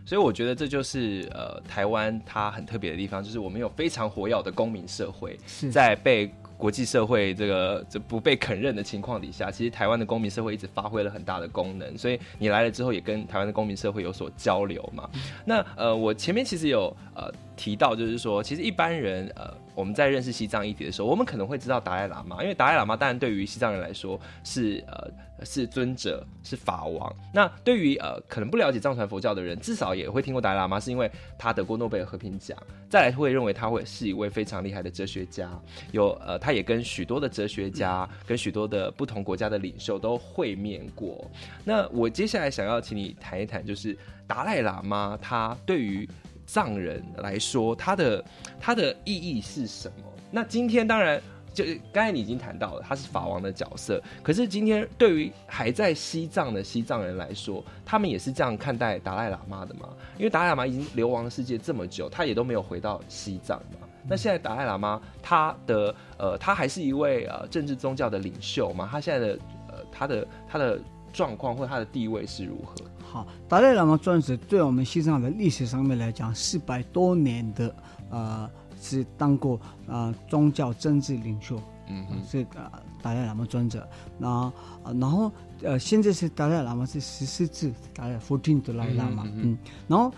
[0.06, 11.98] 所以我觉得这就是呃台湾它很特别的地方，就是我们有非常活跃的公民社会，是在被国际社会这个这不被肯认的情况底下，其实台湾的公民社会一直发挥了很大的功能。
[11.98, 15.10] 所以你来了之后，也跟台湾的公民社会有所交流嘛。
[15.44, 25.10] 那呃，我前面其实有呃提到，就是说，其实一般人呃我们在认识西藏议题的时候，我们可能会知道达赖喇嘛，因为达赖喇嘛当然对于西藏人来说是呃
[25.44, 27.14] 是尊者，是法王。
[27.32, 32.56] 那对于呃可能不了解藏传佛教的人，至少也会听过达赖喇嘛，是因为他得过诺贝尔和平奖，
[32.88, 35.50] 再来会认为他会是一位非常厉害的哲学家，
[35.92, 41.30] 有呃他也跟许多的哲学家、跟许多的不同国家的领袖都会面过。
[41.64, 46.08] 那我接下来想要请你谈一谈，就是达赖喇嘛他对于
[46.46, 48.24] 藏人来说，他的
[48.58, 50.04] 他的意义是什么？
[50.30, 51.20] 那今天当然。
[51.56, 53.98] 就刚才你已经谈到了，他是法王的角色。
[54.22, 59.88] 可是今天对于还在西藏的西藏人来说，他们也是这样看待达赖喇嘛的嘛？
[60.18, 63.88] 因为达赖喇嘛已经流亡世界这么久，他也都没有回到西藏嘛。
[64.06, 68.86] 那现在达赖喇嘛他的呃，他还是一位呃政治宗教的领袖嘛？
[68.92, 70.78] 他现在的呃，他的他的
[71.10, 72.74] 状况或他的地位是如何？
[73.10, 77.74] 好，达赖喇嘛专职对我们西藏的历史上面来讲，四百多年的
[78.10, 83.88] 呃是当过呃宗教政治领袖，嗯，是呃达赖喇嘛专者，
[84.18, 84.52] 然后
[84.84, 90.12] 呃然后呃现在是达赖喇嘛是十四字达赖 fourteen 的达赖喇嘛，嗯然后。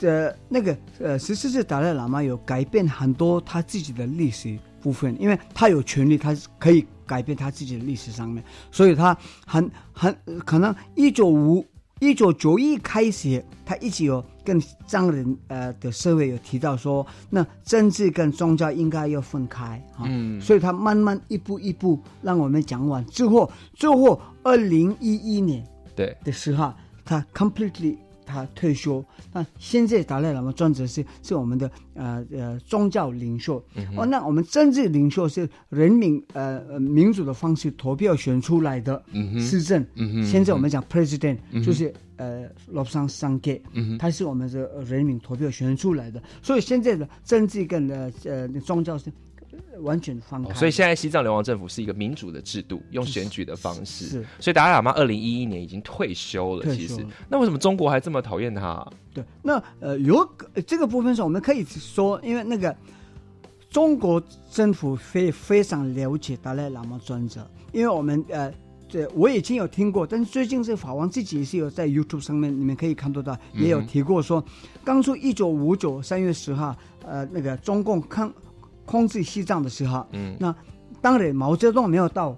[0.00, 11.66] 呃，那个呃，十四世达赖喇嘛有改变很多他自己的历史部分，因为他有权利，他是可以改变他自己的历史上面，所以他很很可能一九五
[12.00, 20.40] 一九九一开始，他一直有跟藏人呃的社会有提到说，那政治跟宗教应该要分开啊，嗯。
[20.40, 25.66] 所以他慢慢一步一步让我们讲完之后，最后二零一一年
[25.96, 26.72] 对，的时候，
[27.04, 27.96] 他 completely
[28.28, 29.02] 他退休。
[29.32, 33.64] 那现在达赖喇嘛专职是是我们的呃呃宗教领袖。
[33.74, 39.84] 嗯哦，那我们政治领袖是人民呃呃民主的方式投票选出来的嗯哼施政。
[39.94, 43.60] 嗯哼现在我们讲 president 嗯就是呃罗布桑桑给
[43.98, 46.22] 他是我们的呃人民投票选出来的。
[46.42, 49.12] 所以现在的政治跟呃呃宗教是呃
[49.80, 50.50] 完全放开。
[50.50, 54.06] 哦所以现在西藏流亡政府是一个民主的制度，用选举的方式。
[54.06, 56.74] 是所以达赖喇嘛二零一一年已经退休了。
[56.74, 58.86] 其实那为什么中国还这么讨厌他？
[59.12, 60.28] 对，那呃，有
[60.66, 62.74] 这个部分是我们可以说，因为那个
[63.70, 68.52] 中国政府非非常了解达赖喇嘛专责，因为我们呃。
[68.90, 74.42] 这我已经有听过，但是最近这法王自己也是有在 YouTube 上面，你们可以看得到，也有提过说，
[74.82, 78.32] 当初一九五九三月十号，呃，那个中共控
[78.88, 80.54] 控制西藏的时候，嗯那
[81.02, 82.34] 当然毛泽东没有到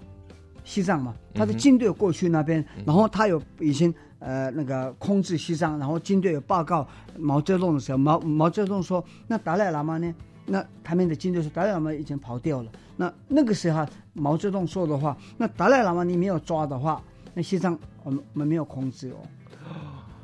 [0.65, 6.85] 西藏嘛，他的军队过去那边，然后他有以前呃那个控制西藏，然后军队有报告
[7.17, 10.13] 毛泽东的时候，毛毛泽东说，那达赖喇嘛呢？
[10.45, 12.69] 那他们的军队说达赖喇嘛已经跑掉了。
[12.97, 17.01] 那那个时候毛泽东说的话，那达赖喇嘛你没有抓的话，
[17.33, 19.17] 那西藏我们我们没有控制哦。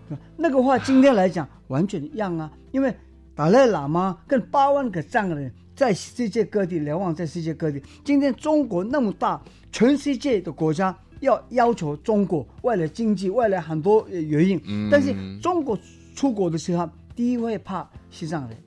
[0.36, 2.94] 那个话今天来讲完全一样啊，因为
[3.34, 7.80] 达赖喇嘛跟八万个藏人在世界各地瞭望，在世界各地。
[8.04, 9.40] 今天中国那么大，
[9.72, 15.78] 全世界的国家要要求中国，为了经济，为了很多呃原因，嗯但是中国
[16.16, 18.58] 出国的时候，第一会怕西藏人。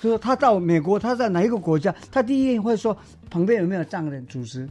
[0.00, 2.96] 就是他到美国，他在哪一个国家，他第一会说
[3.28, 4.66] 旁边有没有藏人组织，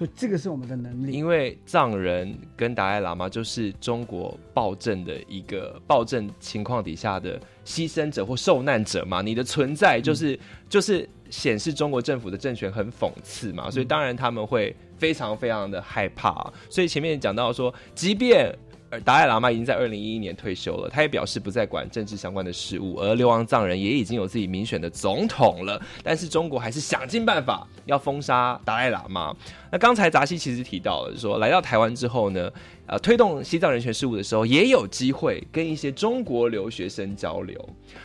[0.00, 1.12] 所以这个是我们的能力。
[1.12, 10.40] 因为藏人跟达赖喇嘛就是中国暴政的一个暴政情况底下的牺牲者或受难者嘛，你的存在就是、
[10.70, 16.50] 就是显示中国政府的政权很讽刺嘛，所以当然他们会非常非常的害怕。
[16.70, 25.80] 所以前面讲到说，即便而而达赖喇嘛已经在二零一一年退休了，他也表示不再管政治相关的事务，而流亡藏人也已经有自己民选的总统了。
[26.02, 29.34] 但是中国还是想尽办法要封杀达赖喇嘛。
[29.70, 32.50] 那刚才扎西其实提到了说，来到台湾之后呢，
[32.90, 37.56] 呃，推动西藏人权事务的时候，也有机会跟一些中国留学生交流。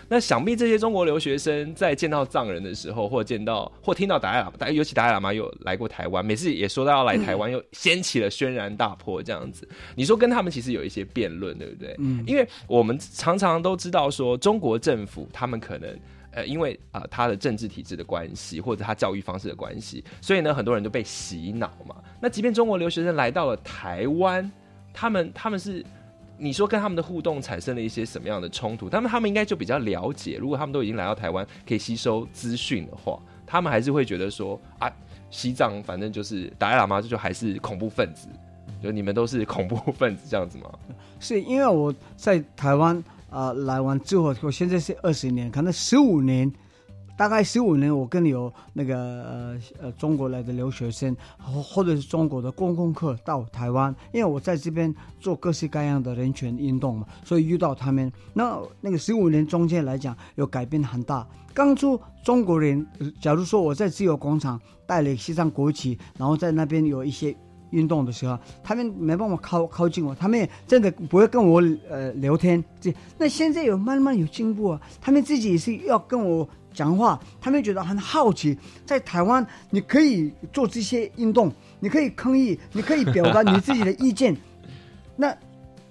[0.08, 9.68] 那想必这些中国留学生在见到藏人的时候，或见到或听到达赖喇嘛，尤其达赖喇嘛有来过台湾，每次也说到要来台湾，又掀起了轩然大波这样子。
[9.96, 11.96] 你说跟他们其实有一些辩论，对不对？
[11.98, 15.98] 嗯因为我们常常都知道说，中国政府他们可能。
[16.32, 21.96] 呃，因为啊、呃，他的政治体制的关系，或者他教育方式的关系，所以呢，很多人都被洗脑嘛。
[22.20, 24.52] 那即便中国留学生来到了台湾，
[24.96, 25.86] 他们他们是
[26.38, 28.90] 你说跟他们的互动产生了一些什么样的冲突？
[28.90, 34.90] 他们他们应该就比较了解，如果他们都已经来到台湾，可以吸收资讯的话，他们还是会觉得说啊，
[35.30, 38.30] 西藏反正就是达赖喇嘛，这就还是恐怖分子，
[38.82, 40.72] 就你们都是恐怖分子这样子吗？
[41.20, 46.50] 是因为我在台湾啊、来完之后，我现在是二十年，可能十五年，
[47.18, 61.28] 大概十五年，我跟有那个呃呃中国来的留学生，或或者是中国的公共课到台湾，因为我在这边做各式各样的人权运动嘛，所以遇到他们，那那个十五年中间来讲，有改变很大。
[61.54, 62.86] 刚出中国人，
[63.22, 67.36] 假如说我在自由广场带了西藏国旗，然后在那边有一些。
[67.72, 72.64] 运动的时候，他们没办法靠靠近我，他们也真的不会跟我呃聊天。
[72.80, 84.36] 这那现在有慢慢有进步啊，他们自己也是要跟我讲话，他们觉得很好奇，在台湾你可以做这些运动，你可以抗议，你可以表达你自己的意见。
[85.16, 85.36] 那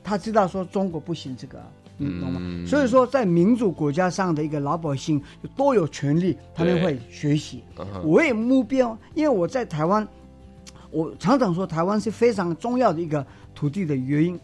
[0.04, 1.64] 他知道说中国不行这个、啊。
[1.96, 2.40] 你懂吗？
[2.42, 5.22] 嗯所以说，在民主国家上的一个老百姓
[5.56, 7.62] 都有权利，他们会学习。
[8.02, 10.06] 我也目标，因为我在台湾，
[10.90, 13.24] 我常常说台湾是非常重要的一个
[13.54, 14.40] 土地的原因，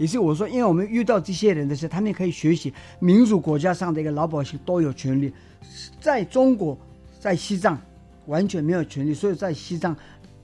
[0.00, 5.30] 也是我说，因为我们遇到这些人的时候，他们可以学习民主国家上的一个老百姓都有权利，
[6.00, 6.78] 在中国，
[7.18, 7.78] 在西藏
[8.24, 9.94] 完全没有权利，所以在西藏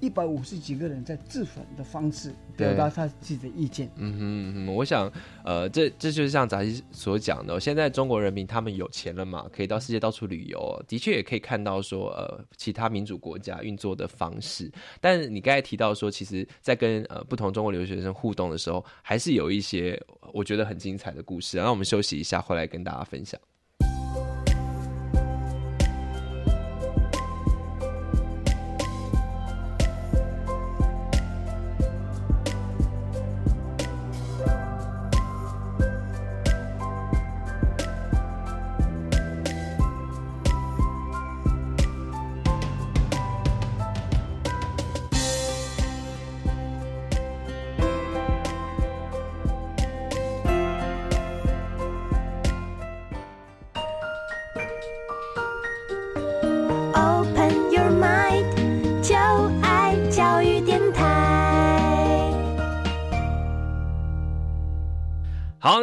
[0.00, 3.90] 一百五十几个人在自焚的方式表达他自己的意见。
[3.96, 5.10] 嗯哼嗯哼，我想，
[5.44, 14.70] 呃，这这就是像杂志所讲的，现在中国人民他们有钱了嘛，可以到世界到处旅游，的确也可以看到说，呃，其他民主国家运作的方式。
[15.00, 20.00] 但你刚才提到说，其实，在跟呃不同中国留学生互动的时候，还是有一些
[20.32, 21.56] 我觉得很精彩的故事。
[21.56, 23.40] 然后我们休息一下，回来跟大家分享。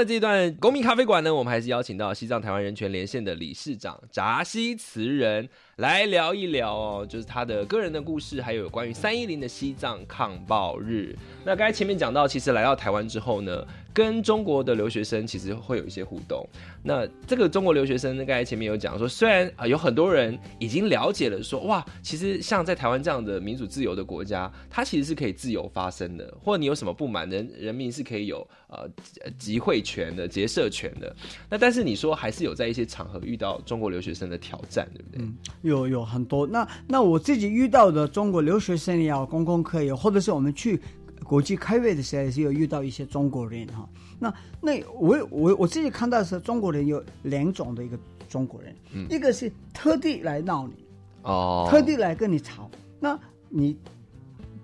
[0.04, 5.48] 这段公民咖啡馆呢，我们还是邀请到西藏台湾人权连线的理事长扎西慈人
[5.78, 11.16] 来聊一聊哦，就是他的个人的故事，还有关于三一零的西藏抗暴日。
[11.46, 16.48] 那刚才前面讲到，其实来到台湾之后呢，跟中国的留学生其实会有一些互动。
[16.82, 28.90] 那这个中国留学生，刚才前面有讲说，虽然啊有很多人已经了解了说，哇，其实像在台湾这样的民主自由的国家，它其实是可以自由发声的，或者你有什么不满，人人民是可以有呃
[29.38, 31.16] 集会权的、结社权的。
[31.50, 35.24] 那但是你说还是有在一些场合遇到中国留学生的挑战，对不对？
[35.24, 36.48] 嗯，有有很多。
[36.48, 40.82] 那那我自己遇到的中国留学生也好，公共课也好，或者是我们去
[41.24, 43.88] 国际开会的时候，也是有遇到一些中国人哈。
[44.20, 47.98] 那那我我我自己看到的是，中国人有两种的一个
[48.30, 49.08] 中国人，嗯。
[49.10, 50.74] 一个是特地来闹你，
[51.24, 52.70] 哦，特地来跟你吵，
[53.00, 53.20] 那
[53.50, 53.78] 你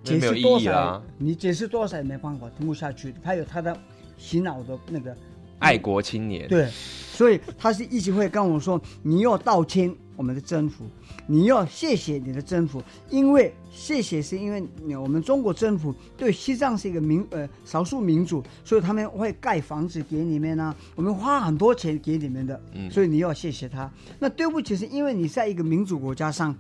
[0.04, 3.78] 解释多少你解释多少也没办法听不下去，他有他的
[4.18, 5.16] 洗脑的那个
[5.60, 10.86] 爱国青年，对，所以他是一直会跟我说，你要道歉我们的政府，
[11.32, 23.90] 你要谢谢你的政府，因为谢谢是因为你我们中国政府对西藏是一个民呃少数民族，所以他们会盖房子给你们呢、我们花很多钱给你们的，嗯所以你要谢谢他。
[24.18, 26.56] 那对不起，是因为你在一个民主国家上，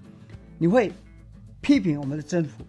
[0.59, 0.91] 你会
[1.61, 2.63] 批评我们的政府，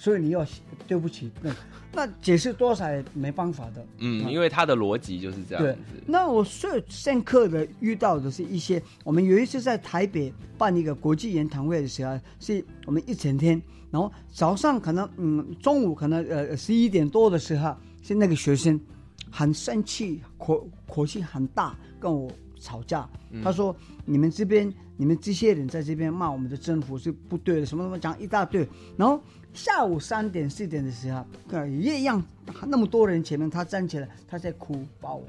[0.00, 0.44] 所以你要
[0.88, 1.30] 对不起。
[1.42, 1.54] 那
[1.92, 3.84] 那解释多少也没办法的。
[3.98, 18.80] 嗯，因为他的逻辑就是这样对子。，那我最深刻的遇到的是一些，我们有一次在台北办一个国际研讨会的时候，是我们一整天，然后早上可能嗯，中午可能呃十一点多的时候，是那个学生
[19.30, 22.30] 很生气，口口气很大，跟我
[22.60, 23.08] 吵架。
[23.30, 29.20] 嗯他说：“你们这边，你们这些人在这边骂我们的政府是不对的，什么什么讲一大堆。”然后
[29.52, 32.22] 下午三点四点的时候，呃也一样，
[32.66, 35.24] 那么多人前面，他站起来，他在哭，抱我。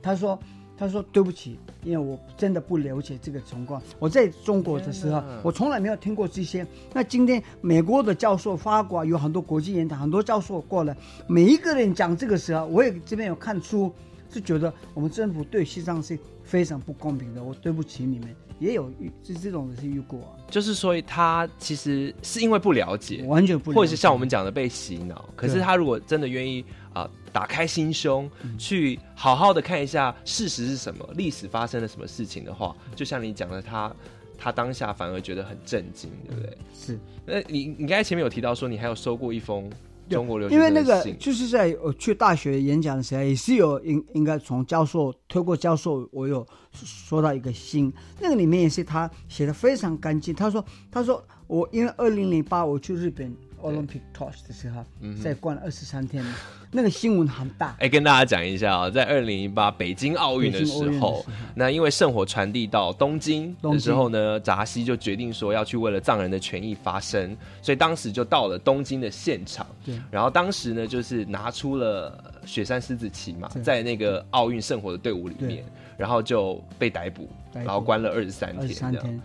[0.00, 0.38] 他说
[0.78, 3.82] ：“他说对不起，因为我真的不了解这个情况。
[3.98, 6.66] 我在中国的时候，我从来没有听过这些。
[6.92, 13.92] 那今天美国的教授、法国有很多国际研讨，很多教授过来，每一个人讲这个时候，我也这边有看书，
[14.30, 17.42] 是觉得我们政府对西藏是非常不公平的。
[17.42, 25.28] 我对不起你们，也有遇是这种的是遇过、啊，就是说他其实是因为不了解，完全不了解或者是像我们讲的被洗脑。
[25.34, 33.94] 可是他如果真的愿意啊、打开心胸，嗯去好好的看一下事实是什么，历史发生了什么事情的话，就像你讲的，他
[34.38, 36.58] 他当下反而觉得很震惊，对不对？
[36.74, 36.98] 是。
[37.26, 39.70] 那你你刚才前面有提到说，你还有收过一封
[40.08, 50.34] 中国留学因为那个就是在我去大学演讲的时候，也是有应应该从教授透过教授，我有说到一个信，那个里面也是他写的非常干净。
[50.34, 54.84] 他说他说我因为二零零八我去日本 Olympic Torch 的时候，
[55.22, 56.24] 在关了二十三天，
[56.70, 57.76] 那个新闻很大。
[57.80, 69.66] 哎，跟大家讲一下啊、在二零一八北京奥运的时候，那因为圣火传递到东京的时候呢，扎西就决定说要去为了藏人的权益发声，所以当时就到了东京的现场。
[69.84, 69.98] 对。
[70.10, 75.64] 然后当时呢，就是拿出了雪山狮子旗嘛，在那个奥运圣火的队伍里面，
[75.96, 78.68] 然后就被逮捕，然后关了二十三天，这样。
[78.68, 79.22] 十三天，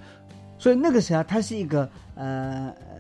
[0.58, 2.91] 所以那个时候他是一个呃呃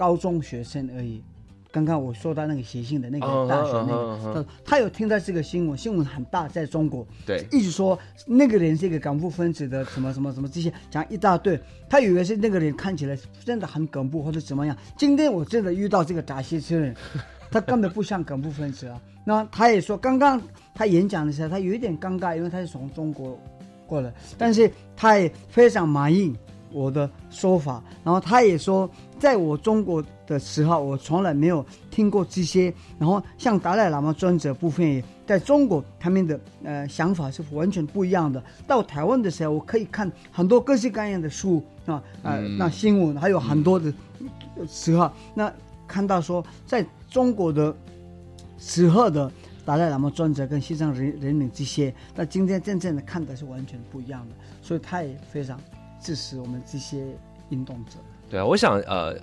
[0.00, 1.22] 高中学生而已。
[1.70, 3.94] 刚刚我说到那个写信的那个大学那
[4.32, 7.96] 个，他他有听到这个新闻，新闻很大，在中国，对一直说
[8.26, 14.74] 那个人是一个港部分子的什么什么什么这些讲一大堆，他以为是那个人看起来真的很恐怖或者怎么样。
[14.96, 16.96] 今天我真的遇到这个扎西车人，
[17.52, 18.98] 他根本不像恐怖分子啊。
[19.24, 20.40] 那他也说，刚刚
[20.74, 23.38] 他演讲的时候，他有一点尴尬，因为他是从中国
[23.86, 26.34] 过来，但是他也非常满意
[26.72, 27.82] 我的说法。
[28.04, 32.72] 然后他也说，在我中国的时候，我从来没有听过这些。
[32.98, 38.42] 然后像达赖喇嘛尊者部分也在中国，他们的呃想法是完全不一样的。
[38.66, 43.92] 到台湾的时候，我可以看很多各式各样的书啊，呃，嗯那新闻还有很多的
[44.68, 45.52] 时候，那
[45.86, 47.74] 看到说在中国的
[48.58, 49.30] 时候的
[49.64, 55.60] 达赖喇嘛专者跟西藏人人民这些，那今天真正的看的是完全不一样的，所以他也非常
[56.00, 57.06] 致使我们这些
[57.50, 57.92] 运动者。
[58.28, 59.14] 对啊，我想呃，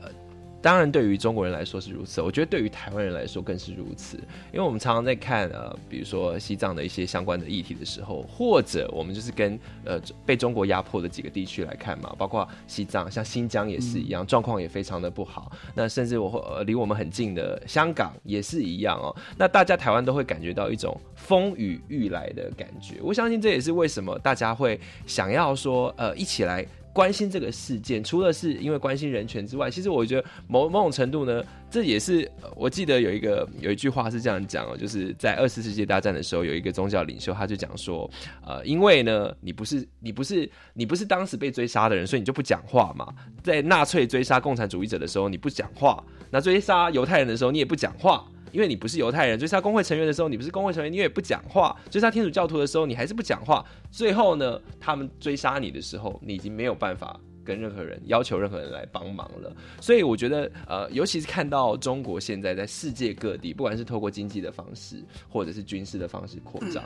[0.67, 4.17] 当然对于中国人来说是如此，我觉得对于台湾人来说更是如此，
[4.51, 15.49] 因为我们常常在看呃，比如说西藏的一些相关的议题的时候，或者我们就是跟呃被中国压迫的几个地区来看嘛，包括西藏，像新疆也是一样，状况也非常的不好。
[15.73, 19.15] 那甚至我会呃离我们很近的香港也是一样哦。
[19.37, 26.65] 那大家台湾都会感觉到一种风雨欲来的感觉，我相信这也是为什么大家会想要说呃一起来。
[26.97, 38.09] 关心这个事件，除了是因为关心人权之外，其实我觉得某某种程度呢，这也是我记得有一个有一句话是这样讲哦，就是在二次世界大战的时候，有一个宗教领袖他就讲说，
[38.43, 43.13] 呃，因为呢，你不是你不是你不是当时被追杀的人，所以你就不讲话嘛。
[43.43, 48.25] 在纳粹追杀共产主义者的时候，你不讲话；那追杀犹太人的时候，你也不讲话。
[48.51, 53.65] 因为你不是犹太人，追杀工会成员的时候，你不是工会成员，你也不讲话；追杀天主教徒的时候，你还是不讲话。
[53.91, 59.55] 最后呢，他们追杀你的时候，你已经没有办法跟任何人要求任何人来帮忙了。
[59.79, 66.83] 所以我觉得，呃，尤其是看到中国现在在世界各地，不管是透过经济的方式，或者是军事的方式扩张，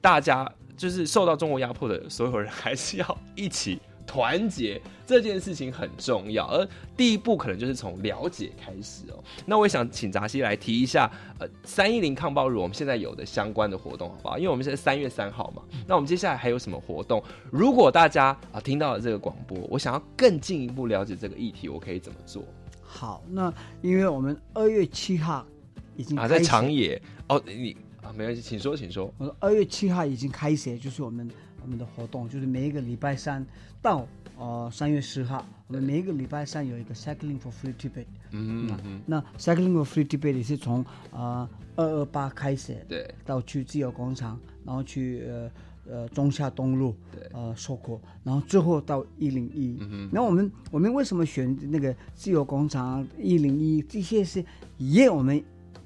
[0.00, 3.80] 大家就是受到中国压迫的所有人，还是要一起。
[4.10, 9.22] 团结这件事情很重要，而第一步可能就是从了解开始哦。
[9.46, 11.08] 那我也想请扎西来提一下，
[11.38, 14.36] 呃，三一零抗暴日我们现在有的相关的活动，好不好？
[14.36, 17.22] 因为我们现在三月三号嘛，那我们接下来还有什么活动？
[17.52, 22.42] 如果大家啊听到了这个广播，我想要更进一步了解这个议题，我可以怎么做？
[22.82, 25.46] 好，那因为我们二月七号
[25.94, 29.08] 已经啊在长野哦，你啊没关系，请说，请说。
[29.18, 31.30] 我说二月七号已经开始，就是我们。
[31.62, 33.44] 我们的活动就是每一个礼拜三
[33.82, 34.06] 到
[34.38, 38.06] 呃三月十号，我们每一个礼拜三有一个 cycling for free Tibet。
[38.32, 45.50] 嗯嗯那 cycling for free Tibet 也是从呃二二八开始，对，到去自由广场，然后去呃
[45.88, 49.78] 呃中下东路，对，呃收获，然后最后到一零一。
[49.80, 53.82] 嗯那我们我们为什么选那个自由广场一零一？
[53.82, 54.44] 这些是
[54.78, 55.42] 也我们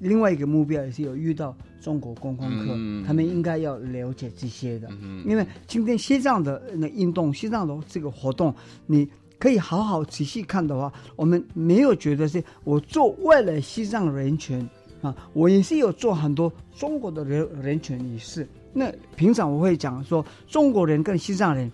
[0.07, 1.55] 另外一个目标也是有遇到。
[1.81, 2.73] 中国观光客，
[3.05, 4.89] 他们应该要了解这些的，
[5.23, 8.51] 因为今天西藏的那运动，西藏的这个活动，
[8.87, 14.67] 你可以好好仔细看的话，我们没有觉得是我做为了西藏人权
[15.03, 18.47] 啊，我也是有做很多中国的人人权仪式。
[18.73, 21.71] 那平常我会讲说，中国人跟西藏人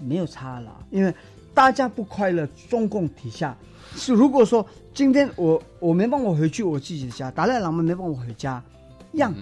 [0.00, 1.12] 没有差了，因为
[1.54, 3.56] 大家不快乐，中共底下。
[3.94, 8.62] 是如果说今天我我没办法回去我自己的家，达赖喇嘛没办法回家。
[9.12, 9.34] 让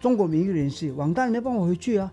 [0.00, 2.10] 中国民意人士王大没办法回去啊，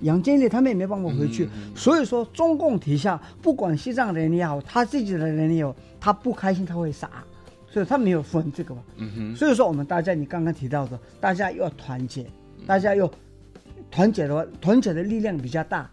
[0.00, 7.10] 杨建立他们也没办法回去，所以说中共底下不管西藏人也好，他自己的人也好，他不开心他会杀，
[7.68, 8.82] 所以他没有分这个嘛。
[8.96, 12.26] 嗯所以说我们大家你刚刚提到的，大家要团结，
[12.66, 13.08] 大家要
[13.90, 15.90] 团结的话，团结的力量比较大，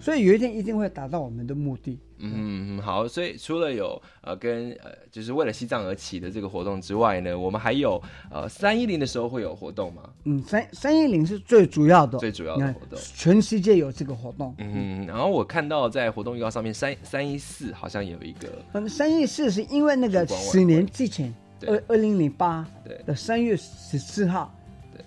[0.00, 1.98] 所以有一天一定会达到我们的目的。
[2.24, 8.00] 嗯，好，所以除了有呃跟呃就是为了西藏而起的这个活动之外呢，我们还有
[8.30, 10.02] 呃三一零的时候会有活动吗？
[10.24, 14.54] 嗯，三三一零是最主要的，最主要的活动，全世界有这个活动。
[14.58, 21.34] 嗯，然后我看到在活动预告上面，三三一四好像有一个，嗯，三一四是因为那个十年之前，
[21.66, 22.64] 二二零零八
[23.04, 24.54] 的三月十四号，
[24.94, 25.04] 对，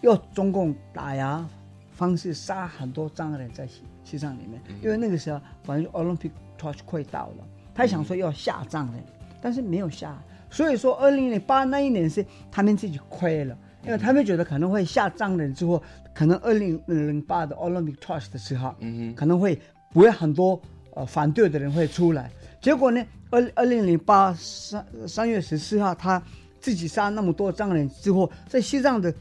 [0.00, 1.46] 用中共打压
[1.92, 6.32] 方式杀很多藏人在西西藏里面，因为那个时候反正 Olympic。
[6.56, 9.02] Touch 快到了，他想说要下葬人，
[9.40, 15.82] 但是没有下，所以说二零零八那一年是他们自己亏了，因为他们觉得可能会下葬人之后，
[16.14, 19.60] 可能二零零八的 Olympic Touch 的时候，嗯可能会
[19.92, 20.60] 不会很多
[20.94, 22.30] 呃反对的人会出来，
[22.60, 26.22] 结果呢，二二零零八三三月十四号，他
[26.60, 29.12] 自己杀那么多藏人之后，在西藏的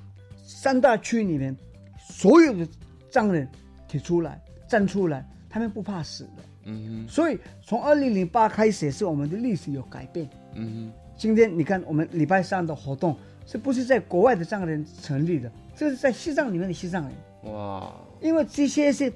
[0.44, 1.56] 三大区里面，
[2.00, 2.68] 所有的
[3.12, 3.48] 藏人
[3.88, 6.44] 提出来站出来，他们不怕死的。
[6.66, 10.28] 嗯，所以从二零零八开始，是我们的历史有改变。
[10.56, 15.52] 嗯，今天你看，我们礼拜三的活动，是不是在国外的藏人成立的？
[15.76, 17.54] 这是在西藏里面的西藏人。
[17.54, 17.94] 哇！
[18.20, 19.14] 因为这些是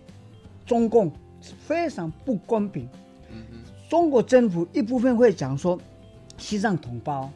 [0.65, 1.11] 中共
[1.65, 2.87] 非常不公平。
[3.31, 3.43] 嗯
[3.89, 5.79] 中国政府一部分会讲说，
[6.37, 7.27] 西藏同胞，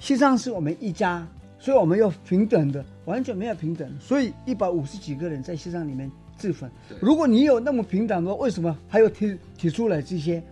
[0.00, 1.24] 西藏是我们一家，
[1.60, 3.88] 所以我们要平等的，完全没有平等。
[4.00, 6.10] 所以一百五十几个人在西藏里面。
[6.36, 6.70] 自焚。
[7.00, 10.42] 如果你有那么平等的话，为什么还要提提出来这些？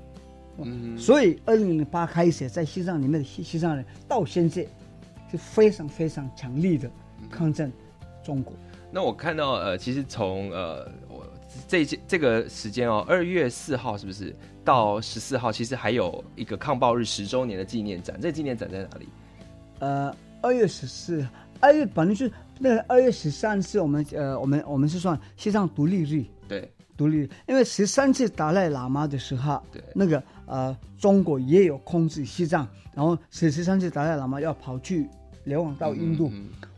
[0.59, 4.67] 嗯，所以二零零八开始，在西藏里面的西西藏人到现在
[5.31, 6.91] 是非常非常强力的
[7.31, 7.73] 抗战
[8.23, 8.55] 中国。
[8.91, 11.27] 那我看到呃，其实从呃我
[11.67, 15.51] 这这个时间哦，二月四号是不是到十四号？
[15.51, 18.17] 其实还有一个抗暴日十周年的纪念展。
[18.21, 19.09] 这个纪念展在哪里？
[19.79, 21.27] 呃，二月十四，
[21.61, 22.31] 二月反正是。
[22.63, 35.09] 那二月十三是我们呃，我们我们是算西藏独立日，对，独立日，因为十三次达赖喇嘛的时候，对，那个呃，中国也有控制西藏，然后十十三次达赖喇嘛要跑去
[35.43, 36.31] 流亡到印度，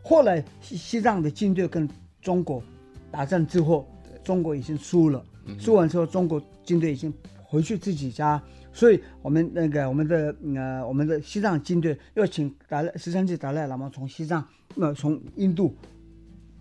[0.02, 1.86] 后来西西藏的军队跟
[2.22, 2.62] 中国
[3.10, 3.86] 打仗之后，
[4.22, 5.22] 中国已经输了，
[5.58, 7.12] 输完之后，中国军队已经
[7.42, 8.42] 回去自己家。
[8.72, 14.44] 所以，我们那个我们的呃，我们的西藏军队要请达赖十三次达赖喇嘛从西藏，
[14.74, 15.74] 那从印度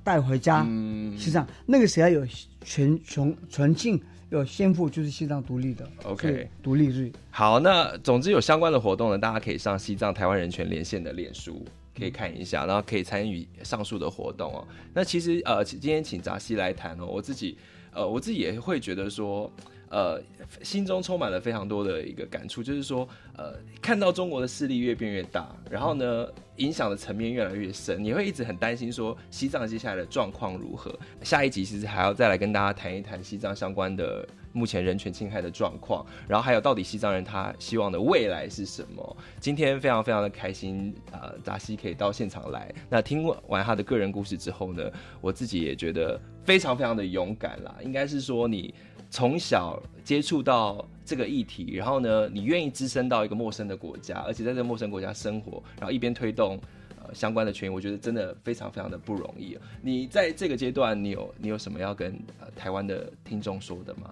[0.03, 2.25] 带回家，嗯西藏那个时候有
[2.63, 7.11] 全全全境有先父就是西藏独立的 OK 独立日。
[7.29, 11.65] 好，那总之有相关的活动呢，大家可以上西藏台湾人权连线的脸书。
[11.95, 14.67] 可以看一下，然后可以参与上述的活动哦。
[14.95, 17.55] 那其实呃，今天请扎西来谈哦，我自己
[17.93, 19.47] 呃，我自己也会觉得说，
[19.93, 20.19] 呃，
[20.63, 30.97] 心中充满了非常多的一个感触，就是说，呃，看到中国的势力越变越大，然后呢，影响的层面越来越深，你会一直很担心说西藏接下来的状况如何。
[31.21, 39.17] 下一集其实还要再来跟大家谈一谈西藏相关的目前人权侵害的状况，然后还有到底西藏人他希望的未来是什么。
[39.39, 42.73] 今天非常非常的开心，呃，扎西可以到现场来。
[42.89, 44.89] 那听完他的个人故事之后呢，
[45.21, 47.75] 我自己也觉得非常非常的勇敢啦。
[47.83, 48.73] 应该是说你
[49.13, 56.59] 从小接触到这个议题，然后呢，你愿意置身到一个陌生的国家，而且在这个陌生国家生活，然后一边推动。
[57.05, 59.57] 呃，相关的权益，我觉得真的非常非常的不容易。
[59.81, 64.09] 你在这个阶段，你有你有什么要跟呃台湾的听众说的吗？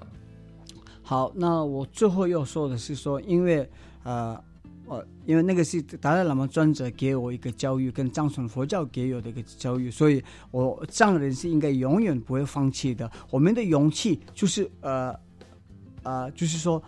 [1.01, 3.67] 好，那我最后要说的是说，因为
[4.03, 4.37] 呃，
[4.91, 10.21] 呃，因为那个是达赖喇嘛专者给我一个教育，跟藏传佛教给我的一个教育，所以
[10.51, 13.09] 我藏人是应该永远不会放弃的。
[13.29, 15.15] 我们的勇气就是呃
[16.03, 16.83] 呃，就是说。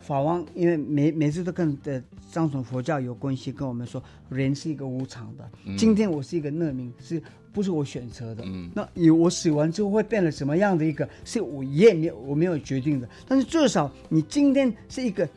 [0.00, 2.02] 法王因为每每次都跟的
[2.32, 5.46] 藏传佛教有关系，跟我们说人是一个无常的。
[5.66, 8.42] 嗯今天我是一个难民，是不是我选择的？
[8.46, 13.06] 嗯那以我死完之后会变成什么样的一个，是我也没有我没有决定的。
[13.26, 15.28] 但是至少你今天是一个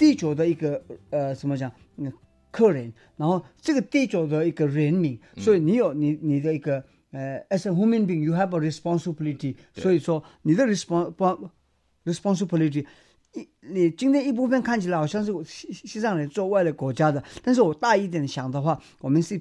[0.00, 1.70] 地球的一个呃怎么讲？
[1.98, 2.10] 嗯，
[2.50, 9.54] 客人，然后这个地球的一个人民，所以你有你你的一个呃，as a human being you have a responsibility。
[9.74, 11.50] 所以说你的 respons
[12.06, 12.86] responsibility。
[13.34, 19.38] 一，你今天一部分看起来好像是西西藏人做为了国家的，但是我大一点想的话，我们是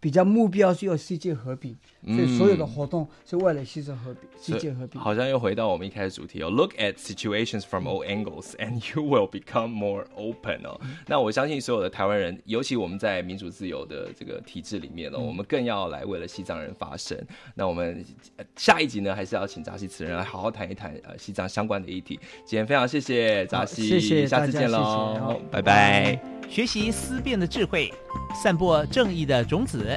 [0.00, 5.00] 比较目标是要世界和平，所以所有的活动是为了牺牲和平，世界和平。
[5.00, 10.80] 好像又回到我们一开始主题哦，Look at situations from all angles and you will become more open 哦。
[11.06, 17.16] 那我相信所有的台湾人，尤其我们在民主自由的这个体制里面哦，我们更要来为了西藏人发声。
[17.54, 18.04] 那我们
[18.36, 22.18] 呃下一集呢，还是要请扎西此人来好好谈一谈呃西藏相关的议题。
[22.44, 26.18] 今天非常谢谢扎西，谢谢下次见喽好，拜拜。
[26.48, 27.92] 学习思辨的智慧，
[28.42, 29.96] 散播正义的种子。